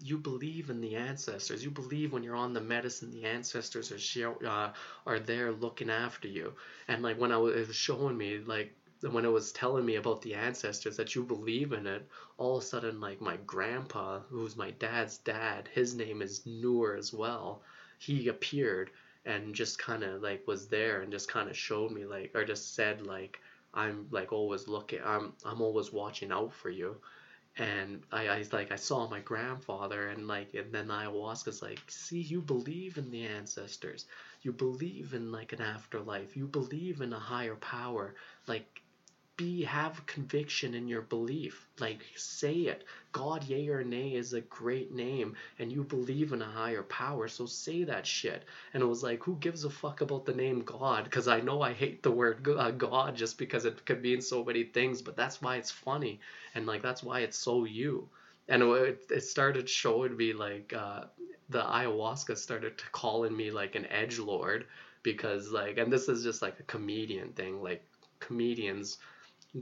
[0.03, 1.63] you believe in the ancestors.
[1.63, 4.73] You believe when you're on the medicine, the ancestors are uh,
[5.07, 6.55] are there looking after you.
[6.89, 8.73] And like when I was, it was showing me, like
[9.13, 12.63] when it was telling me about the ancestors that you believe in it, all of
[12.63, 17.63] a sudden like my grandpa, who's my dad's dad, his name is Noor as well.
[17.99, 18.91] He appeared
[19.27, 22.45] and just kind of like was there and just kind of showed me like or
[22.45, 23.41] just said like
[23.73, 26.97] I'm like always looking I'm I'm always watching out for you.
[27.57, 32.21] And I, I like I saw my grandfather and like and then ayahuasca's like see
[32.21, 34.07] you believe in the ancestors.
[34.43, 36.37] You believe in like an afterlife.
[36.37, 38.15] You believe in a higher power.
[38.47, 38.83] Like
[39.37, 41.67] be have conviction in your belief.
[41.81, 42.85] Like say it.
[43.13, 47.27] God yay or nay is a great name and you believe in a higher power
[47.27, 48.45] so say that shit.
[48.73, 51.05] And it was like who gives a fuck about the name god?
[51.05, 54.45] Because i know i hate the word uh, god just because it could mean so
[54.45, 56.21] many things but that's why it's funny
[56.55, 58.09] and like that's why it's so you.
[58.49, 61.05] And it, it started showing me like uh,
[61.49, 64.67] the ayahuasca started calling me like an edge lord
[65.03, 67.85] because like and this is just like a comedian thing like
[68.21, 68.99] comedians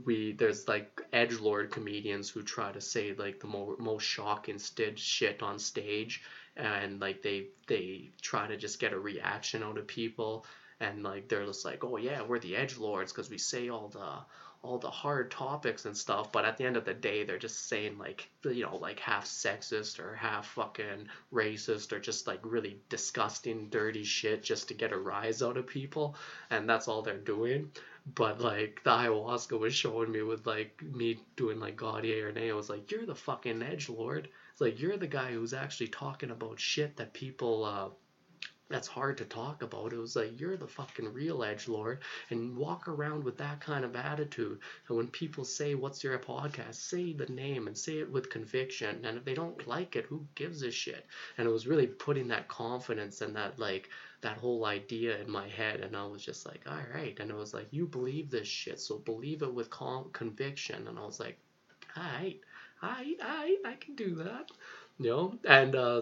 [0.05, 4.57] we there's like edge lord comedians who try to say like the mo- most shocking
[4.57, 6.23] st- shit on stage
[6.57, 10.45] and like they they try to just get a reaction out of people
[10.79, 13.87] and like they're just like oh yeah we're the edge lords because we say all
[13.89, 14.17] the
[14.63, 17.67] all the hard topics and stuff, but at the end of the day, they're just
[17.67, 22.79] saying like, you know, like half sexist or half fucking racist or just like really
[22.87, 26.15] disgusting, dirty shit just to get a rise out of people,
[26.49, 27.69] and that's all they're doing.
[28.05, 32.37] But like the ayahuasca was showing me with like me doing like God, yay or
[32.37, 34.29] I was like, you're the fucking edge lord.
[34.51, 37.89] It's like you're the guy who's actually talking about shit that people uh,
[38.69, 39.93] that's hard to talk about.
[39.93, 43.85] It was like you're the fucking real edge lord, and walk around with that kind
[43.85, 44.59] of attitude.
[44.87, 49.05] And when people say, "What's your podcast?" say the name and say it with conviction.
[49.05, 51.05] And if they don't like it, who gives a shit?
[51.37, 53.89] And it was really putting that confidence and that like
[54.21, 57.17] that whole idea in my head, and I was just like, all right.
[57.19, 60.87] And it was like, you believe this shit, so believe it with con- conviction.
[60.87, 61.37] And I was like,
[61.95, 62.39] all right,
[62.81, 64.49] I I I can do that,
[64.97, 65.37] you know.
[65.47, 66.01] And uh,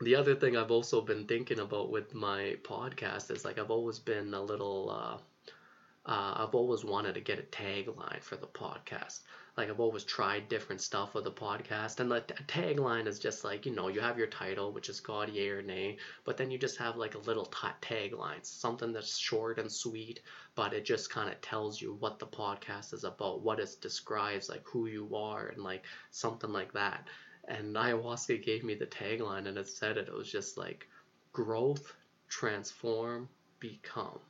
[0.00, 3.98] the other thing I've also been thinking about with my podcast is like I've always
[3.98, 5.18] been a little uh,
[6.08, 9.20] uh, I've always wanted to get a tagline for the podcast.
[9.56, 13.42] Like I've always tried different stuff with the podcast, and the t- tagline is just
[13.42, 16.50] like you know you have your title, which is God, yay or nay, but then
[16.52, 20.20] you just have like a little t- tagline, something that's short and sweet,
[20.54, 24.48] but it just kind of tells you what the podcast is about, what it describes,
[24.48, 25.82] like who you are, and like
[26.12, 27.08] something like that
[27.48, 30.86] and ayahuasca gave me the tagline and it said it it was just like
[31.32, 31.94] growth
[32.28, 33.28] transform
[33.60, 34.20] become.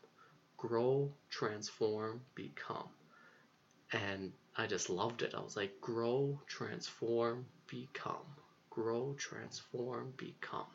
[0.57, 2.89] Grow transform become.
[3.93, 5.35] And i just loved it.
[5.35, 8.27] I was like grow transform become.
[8.71, 10.67] Grow transform become.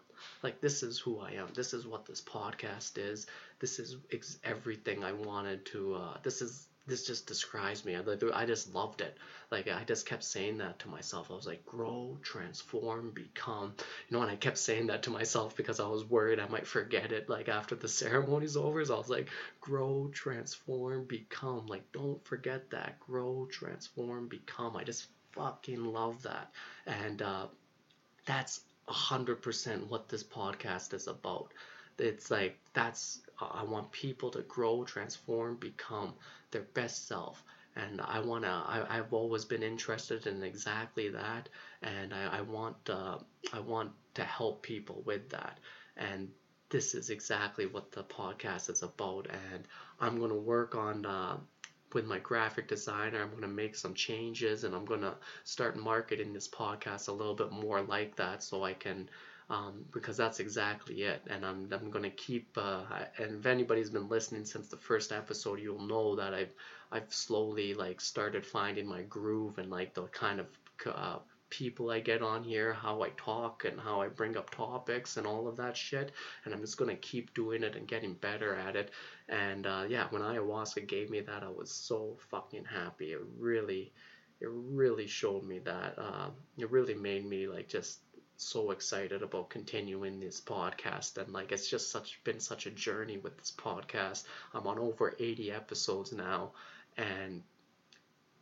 [0.42, 1.48] Like this is who i am.
[1.54, 3.28] This is what this podcast is.
[3.60, 7.96] This is ex- everything i wanted to uh, this is this just describes me.
[7.96, 8.02] I,
[8.34, 9.18] I just loved it.
[9.52, 11.32] Like I just kept saying that to myself.
[11.32, 13.74] I was like, grow, transform, become.
[14.10, 16.68] You know, and I kept saying that to myself because I was worried I might
[16.68, 17.30] forget it.
[17.30, 19.30] Like after the ceremony's over, so I was like,
[19.62, 21.68] grow, transform, become.
[21.68, 23.00] Like don't forget that.
[23.00, 24.76] Grow, transform, become.
[24.76, 26.52] I just fucking love that,
[26.86, 27.48] and uh,
[28.26, 31.54] that's a hundred percent what this podcast is about.
[32.00, 36.14] It's like that's I want people to grow, transform, become
[36.52, 37.44] their best self.
[37.76, 38.64] And I wanna.
[38.68, 41.50] I, I've always been interested in exactly that,
[41.82, 42.78] and I, I want.
[42.90, 43.18] Uh,
[43.52, 45.60] I want to help people with that.
[45.98, 46.30] And
[46.70, 49.28] this is exactly what the podcast is about.
[49.54, 49.64] And
[50.00, 51.06] I'm gonna work on.
[51.06, 51.38] Uh,
[51.94, 53.22] with my graphic designer.
[53.22, 55.14] I'm going to make some changes and I'm going to
[55.44, 59.10] start marketing this podcast a little bit more like that so I can
[59.50, 61.22] um, because that's exactly it.
[61.30, 62.84] And I'm, I'm going to keep, uh,
[63.18, 66.54] and if anybody's been listening since the first episode, you'll know that I've,
[66.92, 70.48] I've slowly like started finding my groove and like the kind of
[70.86, 71.18] uh,
[71.50, 75.28] people I get on here, how I talk and how I bring up topics and
[75.28, 76.12] all of that shit.
[76.46, 78.92] And I'm just going to keep doing it and getting better at it.
[79.30, 83.12] And uh, yeah, when ayahuasca gave me that, I was so fucking happy.
[83.12, 83.92] It really,
[84.42, 85.94] it really showed me that.
[85.98, 88.00] Uh, it really made me like just
[88.38, 91.18] so excited about continuing this podcast.
[91.18, 94.24] And like it's just such been such a journey with this podcast.
[94.54, 96.52] I'm on over 80 episodes now.
[96.98, 97.44] And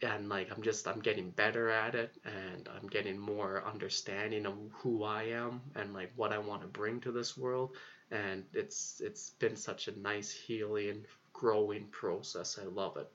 [0.03, 2.15] and like i'm just i'm getting better at it.
[2.25, 6.67] And i'm getting more understanding of who i am and like what i want to
[6.67, 7.75] bring to this world.
[8.09, 12.59] And it's it's been such a nice healing growing process.
[12.61, 13.09] I love it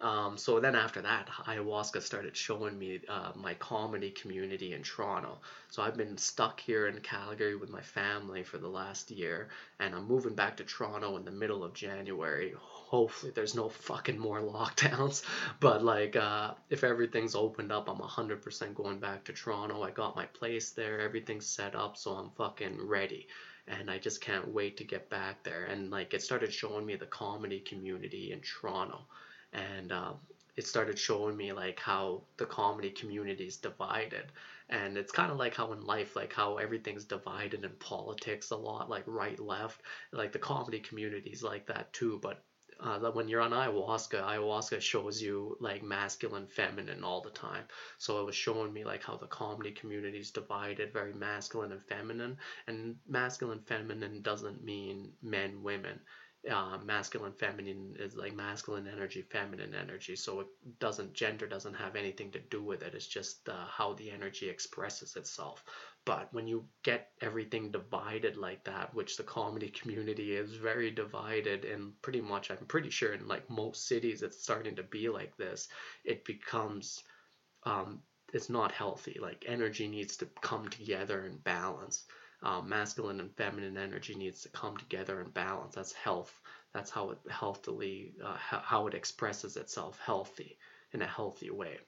[0.00, 5.40] um, so then after that, ayahuasca started showing me uh, my comedy community in Toronto.
[5.70, 9.48] So I've been stuck here in Calgary with my family for the last year,
[9.80, 12.54] and I'm moving back to Toronto in the middle of January.
[12.56, 15.24] Hopefully, there's no fucking more lockdowns.
[15.58, 19.82] But like, uh, if everything's opened up, I'm 100% going back to Toronto.
[19.82, 23.26] I got my place there, everything's set up, so I'm fucking ready
[23.70, 25.64] and I just can't wait to get back there.
[25.64, 29.00] And like it started showing me the comedy community in Toronto,
[29.52, 30.16] and um,
[30.56, 34.24] it started showing me like how the comedy community is divided
[34.70, 38.56] and it's kind of like how in life like how everything's divided in politics a
[38.56, 39.82] lot like right left
[40.12, 42.42] like the comedy community is like that too but
[42.80, 47.64] uh, when you're on ayahuasca, ayahuasca shows you like masculine, feminine all the time.
[47.98, 51.82] So it was showing me like how the comedy community is divided, very masculine and
[51.82, 52.36] feminine.
[52.68, 55.98] And masculine, feminine doesn't mean men, women
[56.50, 60.16] uh, masculine feminine is like masculine energy feminine energy.
[60.16, 60.46] So it
[60.78, 62.94] doesn't gender doesn't have anything to do with it.
[62.94, 65.64] It's just uh, how the energy expresses itself.
[66.04, 71.64] But when you get everything divided like that which the comedy community is very divided
[71.64, 75.36] and pretty much i'm pretty sure in like most cities it's starting to be like
[75.36, 75.68] this
[76.04, 77.02] it becomes
[77.64, 78.00] um,
[78.32, 79.18] it's not healthy.
[79.20, 82.04] Like energy needs to come together and balance
[82.42, 85.74] um, masculine and feminine energy needs to come together and balance.
[85.74, 86.40] That's health.
[86.72, 90.58] That's how it healthily, uh, how it expresses itself healthy
[90.92, 91.78] in a healthy way.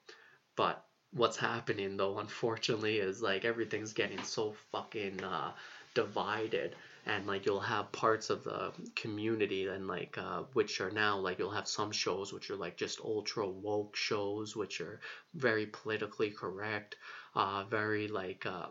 [0.55, 5.51] But what's happening though, unfortunately, is like everything's getting so fucking uh,
[5.93, 6.75] divided
[7.05, 11.39] and like you'll have parts of the community and like uh, which are now like
[11.39, 14.99] you'll have some shows which are like just ultra woke shows which are
[15.33, 16.95] very politically correct
[17.35, 18.67] uh, very like uh,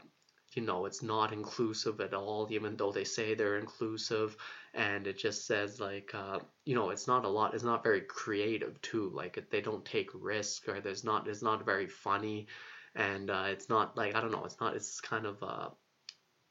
[0.53, 4.37] you know it's not inclusive at all even though they say they're inclusive.
[4.75, 8.01] And it just says like uh, you know it's not a lot it's not very
[8.01, 9.11] creative too.
[9.15, 12.49] Like they don't take risk or there's not it's not very funny.
[12.95, 15.71] And uh, it's not like i don't know it's not it's kind of a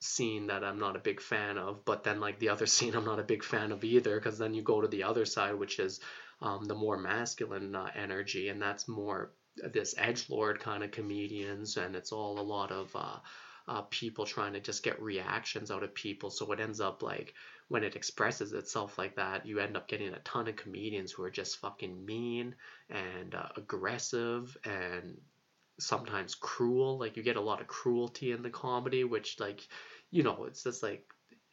[0.01, 1.83] scene that i'm not a big fan of.
[1.83, 4.53] But then like the other scene i'm not a big fan of either because then
[4.53, 5.99] you go to the other side which is
[6.41, 8.47] um, the more masculine uh, energy.
[8.47, 9.33] And that's more
[9.73, 11.75] this edge lord kind of comedians.
[11.75, 12.95] And it's all a lot of
[13.69, 16.31] uh, people trying to just get reactions out of people.
[16.31, 17.35] So it ends up like
[17.67, 21.23] when it expresses itself like that, you end up getting a ton of comedians who
[21.23, 22.55] are just fucking mean
[22.89, 25.21] and uh, aggressive and
[25.79, 26.97] sometimes cruel.
[26.97, 29.67] Like you get a lot of cruelty in the comedy, which like
[30.09, 31.05] you know it's just like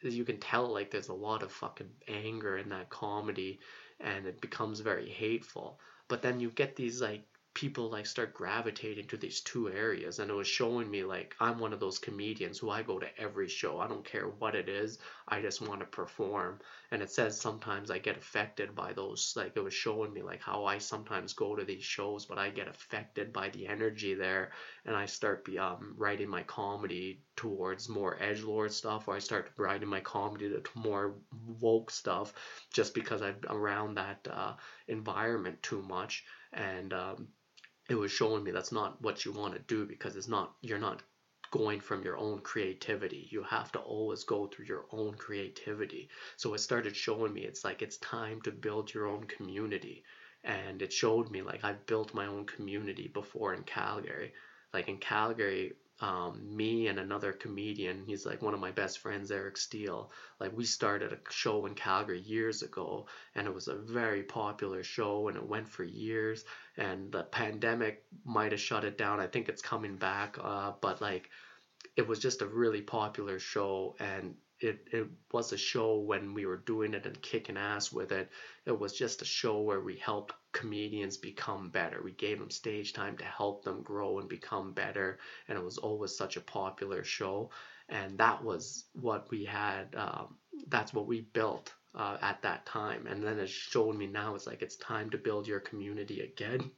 [0.03, 3.61] you can tell like there's a lot of fucking anger in that comedy
[4.01, 7.25] and it becomes very hateful but then you get these like
[7.57, 11.59] people like start gravitating to these two areas and it was showing me like i'm
[11.59, 14.69] one of those comedians who i go to every show i don't care what it
[14.69, 14.99] is
[15.29, 16.61] i just want to perform.
[16.91, 20.43] And it says sometimes i get affected by those like it was showing me like
[20.43, 24.51] how i sometimes go to these shows but i get affected by the energy there
[24.85, 29.19] and i start be, um, writing my comedy towards more edge lord stuff or i
[29.19, 31.15] start writing my comedy to more
[31.61, 32.35] woke stuff
[32.71, 34.53] just because i'm around that uh,
[34.89, 36.25] environment too much.
[36.53, 37.29] And um,
[37.89, 40.79] it was showing me that's not what you want to do because it's not you're
[40.79, 41.03] not
[41.51, 43.29] going from your own creativity.
[43.31, 46.09] You have to always go through your own creativity.
[46.37, 50.05] So it started showing me it's like it's time to build your own community.
[50.43, 54.33] And it showed me like I've built my own community before in Calgary.
[54.73, 59.31] Like in Calgary, um, me and another comedian, he's like one of my best friends,
[59.31, 60.11] Eric Steele.
[60.39, 64.83] Like we started a show in Calgary years ago, and it was a very popular
[64.83, 66.45] show, and it went for years.
[66.77, 69.21] And the pandemic might have shut it down.
[69.21, 71.31] I think it's coming back, uh, but like
[71.97, 76.47] it was just a really popular show, and it, it was a show when we
[76.47, 78.31] were doing it and kicking ass with it.
[78.65, 82.01] It was just a show where we helped comedians become better.
[82.03, 85.19] We gave them stage time to help them grow and become better.
[85.49, 87.51] And it was always such a popular show.
[87.89, 90.37] And that was what we had, um,
[90.69, 93.07] that's what we built uh, at that time.
[93.07, 96.71] And then it's showing me now it's like it's time to build your community again.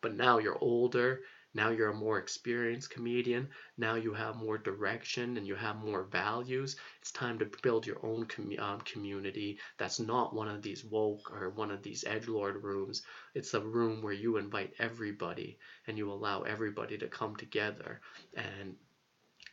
[0.00, 1.20] But now you're older
[1.54, 3.48] now you're a more experienced comedian.
[3.76, 6.76] Now you have more direction and you have more values.
[7.00, 11.32] It's time to build your own com- um, community that's not one of these woke
[11.32, 13.02] or one of these edge lord rooms.
[13.34, 18.00] It's a room where you invite everybody and you allow everybody to come together
[18.36, 18.76] and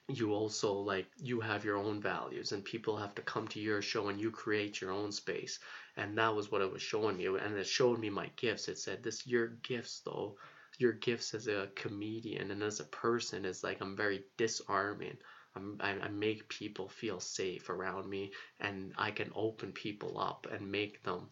[0.09, 3.81] you also like you have your own values and people have to come to your
[3.81, 5.59] show and you create your own space
[5.97, 8.77] and that was what it was showing me and it showed me my gifts it
[8.77, 10.35] said this your gifts though
[10.79, 15.17] your gifts as a comedian and as a person is like I'm very disarming.
[15.55, 20.47] I'm, I, I make people feel safe around me and I can open people up
[20.51, 21.29] and make them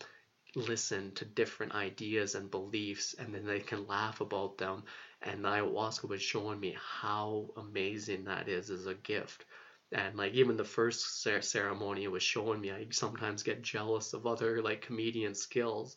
[0.56, 4.84] listen to different ideas and beliefs and then they can laugh about them.
[5.22, 9.46] And ayahuasca was showing me how amazing that is as a gift.
[9.92, 14.62] And like even the first ceremony was showing me i sometimes get jealous of other
[14.62, 15.96] like comedian skills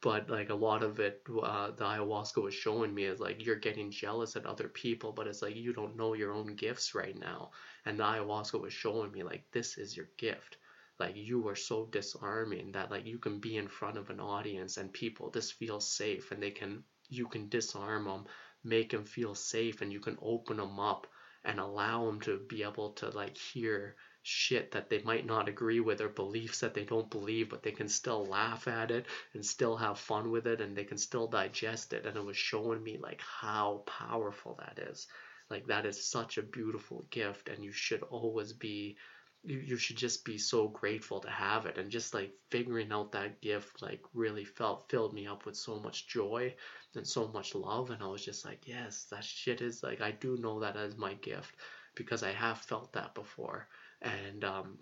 [0.00, 3.56] but like a lot of it uh, the ayahuasca was showing me is like you're
[3.56, 7.18] getting jealous at other people but it's like you don't know your own gifts right
[7.18, 7.50] now.
[7.84, 10.56] And the ayahuasca was showing me like this is your gift.
[10.98, 14.76] Like you are so disarming that like you can be in front of an audience
[14.76, 18.26] and people just feel safe and they can you can disarm them
[18.64, 21.06] make them feel safe and you can open them up
[21.44, 23.96] and allow them to be able to like hear
[24.28, 27.72] shit that they might not agree with or beliefs that they don't believe, but they
[27.72, 31.26] can still laugh at it and still have fun with it and they can still
[31.26, 32.06] digest it.
[32.06, 35.06] And it was showing me like how powerful that is.
[35.50, 38.96] Like that is such a beautiful gift and you should always be
[39.44, 43.12] you, you should just be so grateful to have it and just like figuring out
[43.12, 46.52] that gift like really felt filled me up with so much joy
[46.96, 50.10] and so much love and i was just like yes that shit is like i
[50.10, 51.54] do know that as my gift
[51.94, 53.68] because i have felt that before
[54.02, 54.78] and um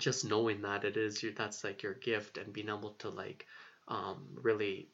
[0.00, 3.46] just knowing that it is your that's like your gift and being able to like
[3.88, 4.88] um really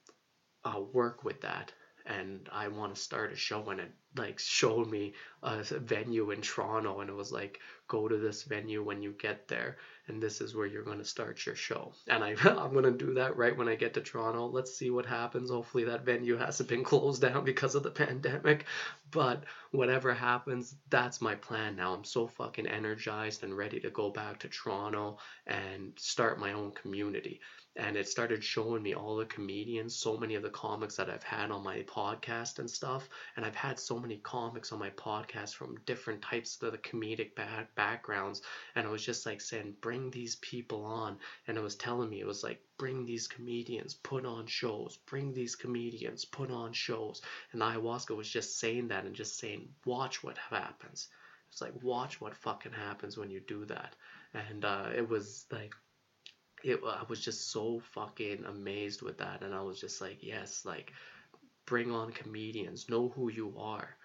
[0.64, 1.72] uh, work with that
[2.08, 6.40] and I want to start a show and it like showed me a venue in
[6.40, 9.76] Toronto and it was like go to this venue when you get there
[10.08, 11.92] and this is where you're going to start your show.
[12.08, 14.46] And I, I'm going to do that right when I get to Toronto.
[14.46, 15.50] Let's see what happens.
[15.50, 18.64] Hopefully that venue hasn't been closed down because of the pandemic.
[19.10, 21.92] But whatever happens that's my plan now.
[21.92, 26.72] I'm so fucking energized and ready to go back to Toronto and start my own
[26.72, 27.40] community
[27.78, 31.22] and it started showing me all the comedians, so many of the comics that I've
[31.22, 33.08] had on my podcast and stuff.
[33.36, 37.36] And I've had so many comics on my podcast from different types of the comedic
[37.36, 38.42] back- backgrounds.
[38.74, 41.18] And I was just like saying, bring these people on.
[41.46, 45.32] And it was telling me, it was like, bring these comedians, put on shows, bring
[45.32, 47.22] these comedians, put on shows.
[47.52, 51.08] And ayahuasca was just saying that and just saying, watch what happens.
[51.52, 53.94] It's like, watch what fucking happens when you do that.
[54.34, 55.74] And uh, it was like,
[56.64, 60.64] it I was just so fucking amazed with that and I was just like yes
[60.64, 60.92] like
[61.66, 63.96] bring on comedians know who you are.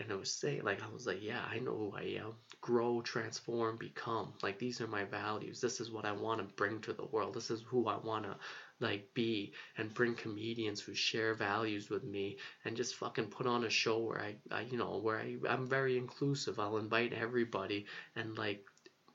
[0.00, 2.34] And I was saying like I was like yeah I know who I am.
[2.60, 4.32] Grow transform become.
[4.42, 5.60] Like these are my values.
[5.60, 7.34] This is what I want to bring to the world.
[7.34, 8.36] This is who I want to
[8.80, 9.52] like be.
[9.78, 13.98] And bring comedians who share values with me and just fucking put on a show
[13.98, 16.58] where I, I you know where I, I'm very inclusive.
[16.58, 17.86] I'll invite everybody
[18.16, 18.64] and like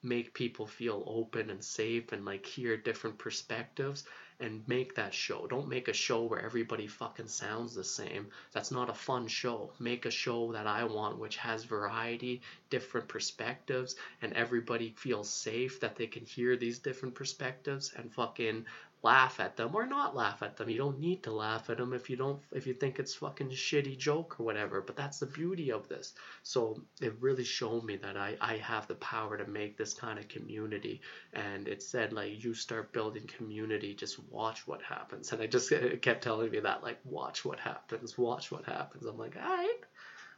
[0.02, 4.06] make people feel open and safe and like hear different perspectives
[4.39, 5.45] and make that show.
[5.47, 8.28] Don't make a show where everybody fucking sounds the same.
[8.54, 9.74] That's not a fun show.
[9.80, 15.82] Make a show that I want which has variety, different perspectives and everybody feels safe
[15.82, 18.66] that they can hear these different perspectives and fucking
[19.02, 20.70] laugh at them or not laugh at them.
[20.70, 23.50] You don't need to laugh at them if you don't if you think it's fucking
[23.50, 24.82] shitty joke or whatever.
[24.82, 26.14] But that's the beauty of this.
[26.43, 30.20] So it really showed me that I, I have the power to make this kind
[30.20, 31.02] of community.
[31.34, 35.32] And it said like you start building community, just watch what happens.
[35.32, 35.72] And I just
[36.02, 39.06] kept telling me that like watch what happens, watch what happens.
[39.06, 39.80] I'm like, all right,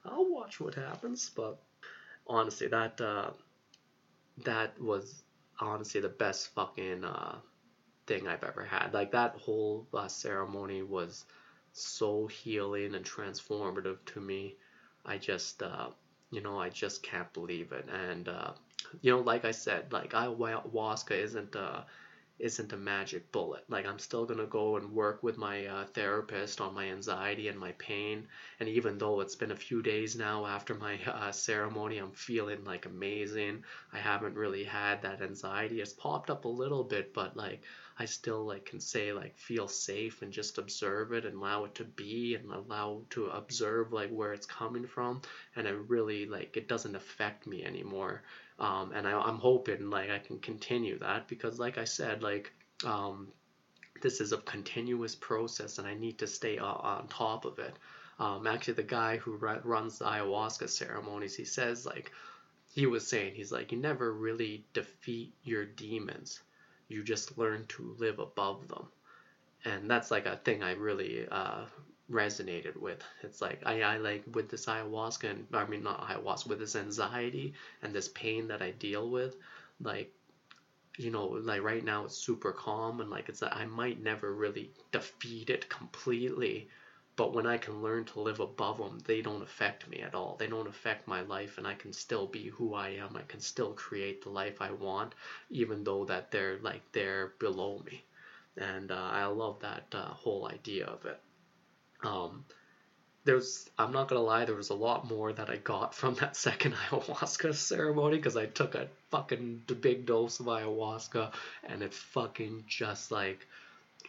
[0.06, 1.32] I'll watch what happens.
[1.36, 1.60] But
[2.28, 3.32] honestly, that uh,
[4.46, 5.24] that was
[5.60, 7.38] honestly the best fucking uh,
[8.08, 8.94] thing I've ever had.
[8.94, 11.26] Like that whole uh, ceremony was
[11.74, 14.56] so healing and transformative to me.
[15.06, 15.90] I just, uh,
[16.32, 17.88] you know, I just can't believe it.
[17.90, 18.52] And uh,
[19.02, 21.82] you know, like I said, like ayahuasca isn't uh,
[22.42, 23.64] isn't a magic bullet.
[23.70, 27.60] Like I'm still gonna go and work with my uh, therapist on my anxiety and
[27.60, 28.28] my pain.
[28.60, 32.64] And even though it's been a few days now after my uh, ceremony, I'm feeling
[32.66, 33.64] like amazing.
[33.94, 35.82] I haven't really had that anxiety.
[35.82, 37.64] It's popped up a little bit, but like
[38.00, 41.76] I still like can say like feel safe and just observe it and allow it
[41.76, 45.22] to be and allow to observe like where it's coming from.
[45.56, 48.24] And it really like it doesn't affect me anymore
[48.62, 52.54] um, and I, I'm hoping like I can continue that because like I said like
[52.86, 53.28] um,
[54.02, 57.76] this is a continuous process and I need to stay on, on top of it.
[58.20, 62.12] Um, actually, the guy who runs the ayahuasca ceremonies, he says like
[62.72, 66.42] he was saying he's like you never really defeat your demons,
[66.88, 68.88] you just learn to live above them,
[69.66, 71.66] and that's like a thing I really uh,
[72.12, 73.02] resonated with.
[73.24, 76.76] It's like I, I like with this ayahuasca and I mean not ayahuasca with this
[76.76, 79.36] anxiety and this pain that I deal with,
[79.82, 80.14] like
[80.98, 84.34] you know, like right now it's super calm and like it's like I might never
[84.34, 86.70] really defeat it completely,
[87.16, 90.36] but when I can learn to live above them, they don't affect me at all.
[90.38, 93.16] They don't affect my life and I can still be who I am.
[93.16, 95.16] I can still create the life I want
[95.50, 98.04] even though that they're like they're below me.
[98.58, 101.20] And uh, I love that uh, whole idea of it.
[102.04, 102.46] Um,
[103.24, 106.36] there's I'm not gonna lie, there was a lot more that I got from that
[106.36, 111.32] second ayahuasca ceremony because I took a fucking big dose of ayahuasca
[111.64, 113.48] and it fucking just like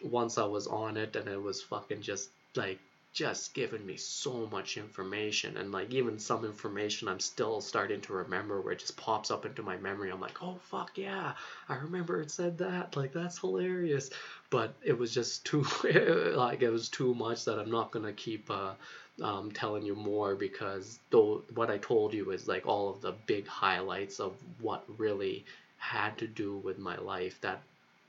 [0.03, 2.79] once I was on it and it was fucking just like
[3.13, 8.13] just giving me so much information and like even some information I'm still starting to
[8.13, 10.11] remember where it just pops up into my memory.
[10.11, 11.33] I'm like, oh fuck yeah,
[11.69, 12.97] I remember it said that.
[12.97, 14.09] Like that's hilarious.
[14.49, 15.63] But it was just too
[16.35, 18.73] like it was too much that I'm not gonna keep uh,
[19.21, 23.13] um, telling you more because though what I told you is like all of the
[23.27, 25.45] big highlights of what really
[25.77, 27.39] had to do with my life.
[27.41, 27.61] That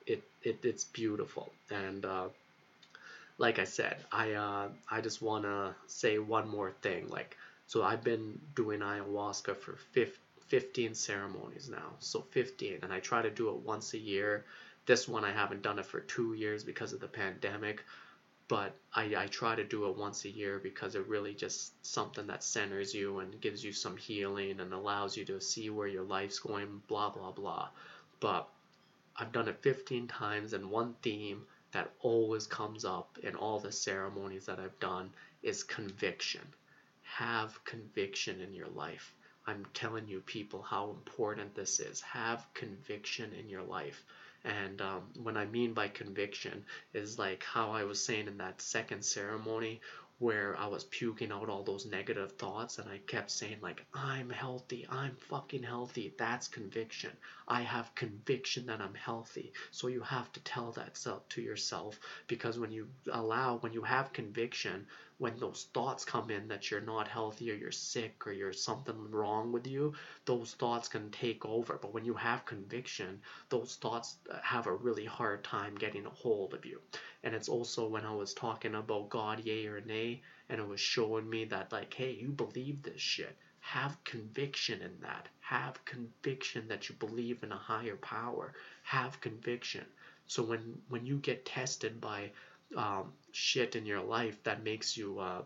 [0.06, 2.06] it, it it's beautiful and.
[2.06, 2.28] Uh,
[3.38, 7.08] like I said, I uh, I just wanna say one more thing.
[7.08, 11.94] Like, so I've been doing ayahuasca for 15, 15 ceremonies now.
[11.98, 14.44] So 15, and I try to do it once a year.
[14.86, 17.82] This one I haven't done it for two years because of the pandemic,
[18.48, 22.26] but I, I try to do it once a year because it really just something
[22.26, 26.02] that centers you and gives you some healing and allows you to see where your
[26.04, 27.68] life's going, blah, blah, blah.
[28.20, 28.46] But
[29.16, 33.72] I've done it 15 times, and one theme that always comes up in all the
[33.72, 35.10] ceremonies that I've done
[35.42, 36.40] is conviction.
[37.02, 39.12] Have conviction in your life.
[39.46, 42.00] I'm telling you, people, how important this is.
[42.00, 44.02] Have conviction in your life.
[44.44, 48.62] And um, what I mean by conviction is like how I was saying in that
[48.62, 49.80] second ceremony
[50.18, 54.30] where I was puking out all those negative thoughts and I kept saying like I'm
[54.30, 56.14] healthy, I'm fucking healthy.
[56.18, 57.10] That's conviction.
[57.48, 59.52] I have conviction that I'm healthy.
[59.70, 61.98] So you have to tell that self to yourself
[62.28, 64.86] because when you allow when you have conviction,
[65.18, 69.10] when those thoughts come in that you're not healthy or you're sick or you're something
[69.10, 69.94] wrong with you,
[70.24, 71.78] those thoughts can take over.
[71.80, 76.10] But when you have conviction, those thoughts uh, have a really hard time getting a
[76.10, 76.80] hold of you.
[77.22, 80.80] And it's also when I was talking about God, yay or nay, and it was
[80.80, 83.36] showing me that, like, hey, you believe this shit.
[83.60, 85.28] Have conviction in that.
[85.40, 88.52] Have conviction that you believe in a higher power.
[88.82, 89.86] Have conviction.
[90.26, 92.30] So when when you get tested by
[92.76, 95.42] um, shit in your life that makes you uh,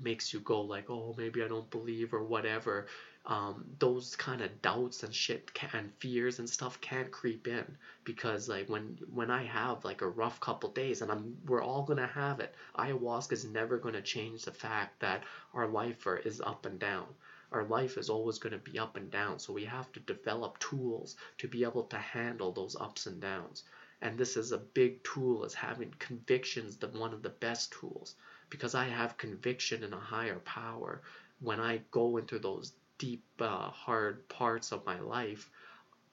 [0.00, 2.86] makes you go like, oh, maybe I don't believe or whatever.
[3.26, 7.64] Um, those kind of doubts and shit can, and fears and stuff can't creep in
[8.04, 11.84] because like when when I have like a rough couple days and I'm we're all
[11.84, 12.54] gonna have it.
[12.76, 15.22] Ayahuasca is never gonna change the fact that
[15.54, 17.06] our life is up and down.
[17.52, 20.58] Our life is always going to be up and down, so we have to develop
[20.58, 23.62] tools to be able to handle those ups and downs
[24.04, 28.14] and this is a big tool is having convictions the one of the best tools.
[28.50, 31.02] Because i have conviction in a higher power.
[31.40, 35.50] When i go into those deep uh, hard parts of my life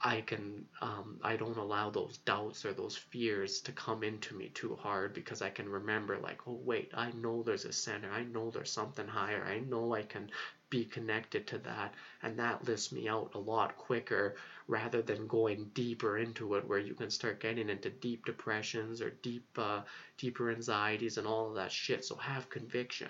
[0.04, 4.50] i can um, i don't allow those doubts or those fears to come into me
[4.54, 5.14] too hard.
[5.14, 8.10] Because i can remember like oh wait i know there's a center.
[8.10, 9.44] I know there's something higher.
[9.46, 10.32] I know i can
[10.72, 11.94] be connected to that
[12.24, 14.36] and that lifts me out a lot quicker
[14.68, 19.12] rather than going deeper into it where you can start getting into deep depressions or
[19.22, 19.82] deep uh,
[20.18, 22.06] deeper anxieties and all of that shit.
[22.06, 23.10] So have conviction.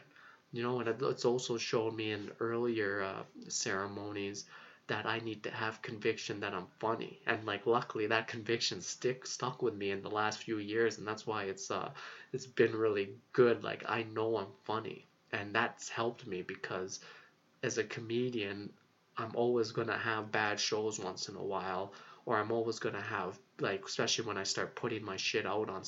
[0.51, 4.45] You know and it's also shown me in earlier uh, ceremonies
[4.87, 7.21] that I need to have conviction that I'm funny.
[7.27, 11.07] And like luckily that conviction stick stuck with me in the last few years and
[11.07, 11.91] that's why it's uh
[12.33, 13.63] it's been really good.
[13.63, 16.99] Like I know I'm funny and that's helped me because
[17.63, 18.71] as a comedian
[19.17, 21.93] I'm always gonna have bad shows once in a while,
[22.25, 25.83] or I'm always gonna have like, especially when I start putting my shit out on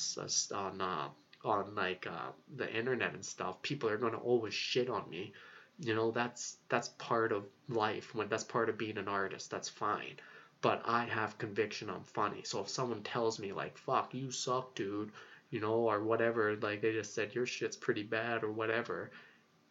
[0.53, 1.09] on uh,
[1.43, 3.61] on like uh, the internet and stuff.
[3.61, 5.33] People are gonna always shit on me.
[5.79, 8.13] You know, that's that's part of life.
[8.13, 10.17] When that's part of being an artist, that's fine.
[10.61, 12.43] But I have conviction I'm funny.
[12.43, 15.11] So if someone tells me like, "Fuck, you suck, dude,"
[15.49, 19.11] you know, or whatever, like they just said your shit's pretty bad or whatever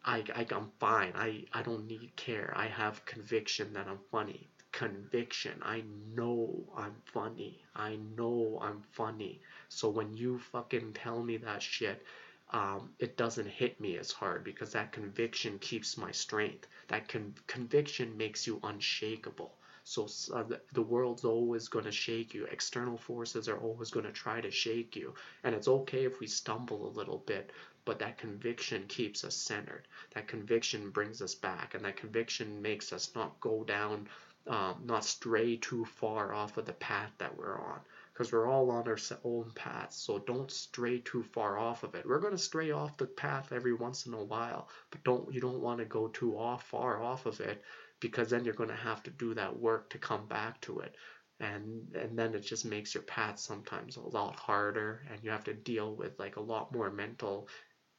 [0.05, 1.11] I, I I'm fine.
[1.15, 2.53] I I don't need care.
[2.55, 4.49] I have conviction that I'm funny.
[4.71, 5.61] Conviction.
[5.61, 5.83] I
[6.15, 7.63] know I'm funny.
[7.75, 9.41] I know I'm funny.
[9.69, 12.05] So when you fucking tell me that shit,
[12.51, 16.67] um, it doesn't hit me as hard because that conviction keeps my strength.
[16.87, 19.55] That con- conviction makes you unshakable.
[19.85, 22.45] So uh, the, the world's always going to shake you.
[22.45, 25.13] External forces are always going to try to shake you.
[25.43, 27.51] And it's okay if we stumble a little bit,
[27.85, 29.87] but that conviction keeps us centered.
[30.13, 34.07] That conviction brings us back, and that conviction makes us not go down,
[34.47, 37.79] um, not stray too far off of the path that we're on.
[38.13, 42.05] Because we're all on our own paths, so don't stray too far off of it.
[42.05, 45.61] We're to stray off the path every once in a while, but don't you don't
[45.61, 47.63] want to go too off far off of it,
[47.99, 50.95] because then you're to have to do that work to come back to it
[51.39, 55.43] and and then it just makes your path sometimes a lot harder and you have
[55.43, 57.47] to deal with like a lot more mental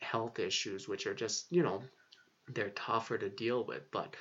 [0.05, 1.83] health issues, which are just, you know,
[2.55, 3.91] they're tougher to deal with.
[3.91, 4.17] But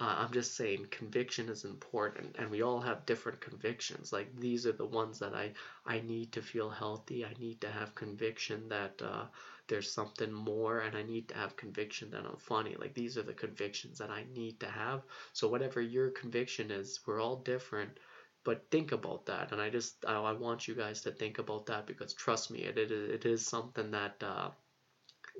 [0.00, 4.12] uh, I'm just saying conviction is important, and we all have different convictions.
[4.12, 5.52] Like these are the ones that I
[5.86, 7.24] I need to feel healthy.
[7.24, 9.26] I need to have conviction that uh,
[9.68, 12.76] there's something more, and I need to have conviction that I'm funny.
[12.78, 15.02] Like these are the convictions that I need to have.
[15.34, 17.98] So whatever your conviction is, we're all different.
[18.44, 21.66] But think about that, and I just I, I want you guys to think about
[21.66, 24.16] that because trust me, it it, it is something that.
[24.22, 24.50] Uh,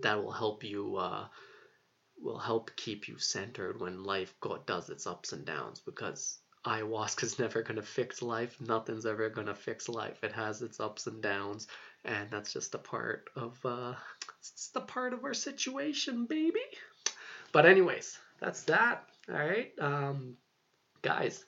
[0.03, 1.27] that will help you uh,
[2.21, 7.23] will help keep you centered when life go- does its ups and downs because ayahuasca
[7.25, 8.61] is never going to fix life.
[8.61, 10.23] Nothing's ever going to fix life.
[10.23, 11.67] It has its ups and downs
[12.05, 13.95] and that's just a part of uh
[14.39, 16.61] it's the part of our situation baby.
[17.53, 19.05] But anyways that's that.
[19.29, 19.73] All right.
[19.79, 20.37] Um
[21.03, 21.45] guys,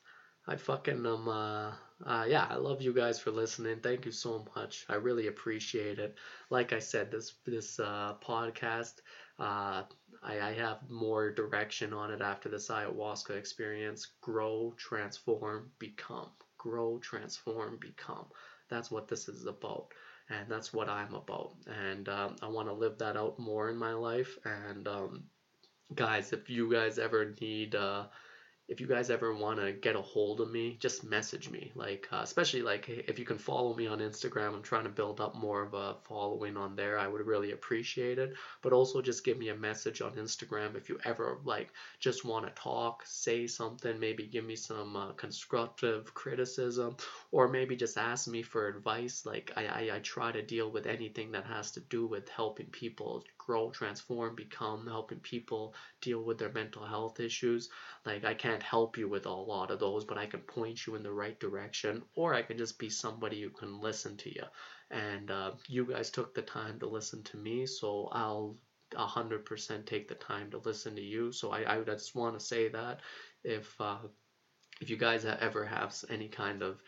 [0.46, 1.72] I fucking um uh,
[2.06, 3.80] uh yeah, I love you guys for listening.
[3.80, 4.84] Thank you so much.
[4.88, 6.16] I really appreciate it.
[6.50, 8.94] Like I said, this this uh, podcast,
[9.38, 9.82] uh,
[10.22, 14.06] I, I have more direction on it after this ayahuasca experience.
[14.20, 16.30] Grow, transform, become.
[16.58, 18.26] Grow, transform, become.
[18.68, 19.88] That's what this is about
[20.30, 21.54] and that's what I'm about.
[21.66, 24.38] And um, I want to live that out more in my life.
[24.44, 25.24] And um,
[25.94, 28.04] guys, if you guys ever need uh,
[28.72, 31.70] if you guys ever want to get a hold of me, just message me.
[31.74, 35.20] Like, uh, especially like if you can follow me on Instagram, I'm trying to build
[35.20, 36.98] up more of a following on there.
[36.98, 38.32] I would really appreciate it.
[38.62, 41.70] But also just give me a message on Instagram if you ever like
[42.00, 46.96] just want to talk, say something, maybe give me some uh, constructive criticism,
[47.30, 49.26] or maybe just ask me for advice.
[49.26, 52.66] Like, I, I, I try to deal with anything that has to do with helping
[52.66, 57.68] people grow, transform, become, helping people deal with their mental health issues.
[58.04, 60.94] Like, I can't help you with a lot of those, but I can point you
[60.94, 64.44] in the right direction, or I can just be somebody who can listen to you.
[64.90, 68.56] And uh, you guys took the time to listen to me, so I'll
[68.94, 71.32] 100% take the time to listen to you.
[71.32, 73.00] So I, I just want to say that
[73.44, 73.98] if uh,
[74.80, 76.82] if you guys ever have any kind of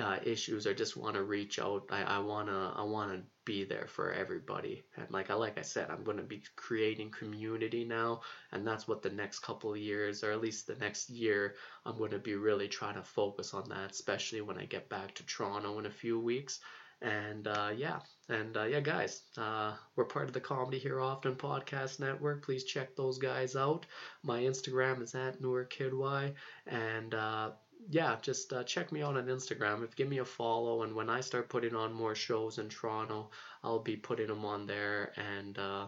[0.00, 3.86] uh, issues or just want to reach out, I, I wanna I wanna be there
[3.86, 4.84] for everybody.
[4.96, 8.22] And like I like I said, I'm gonna be creating community now,
[8.52, 12.18] and that's what the next couple years, or at least the next year, I'm gonna
[12.18, 15.86] be really trying to focus on that, especially when I get back to Toronto in
[15.86, 16.60] a few weeks.
[17.02, 21.36] And uh, yeah, and uh, yeah, guys, uh, we're part of the Comedy Here Often
[21.36, 22.42] podcast network.
[22.42, 23.84] Please check those guys out.
[24.22, 26.32] My Instagram is at NewerKidY,
[26.66, 27.50] and uh,
[27.88, 29.84] yeah, just uh, check me out on Instagram.
[29.84, 33.30] If give me a follow, and when I start putting on more shows in Toronto,
[33.62, 35.86] I'll be putting them on there, and uh,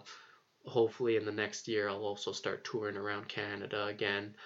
[0.65, 4.37] hopefully in the next year I'll also start touring around Canada again,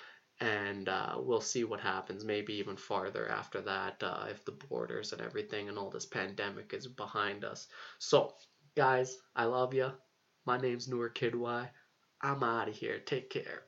[0.41, 2.25] and uh, we'll see what happens.
[2.25, 6.73] Maybe even farther after that, uh, if the borders and everything and all this pandemic
[6.73, 7.69] is behind us.
[7.99, 8.35] So,
[8.77, 9.93] guys, I love you.
[10.47, 11.35] My name's Noor Kid
[12.25, 12.99] I'm out of here.
[13.01, 13.65] Take care.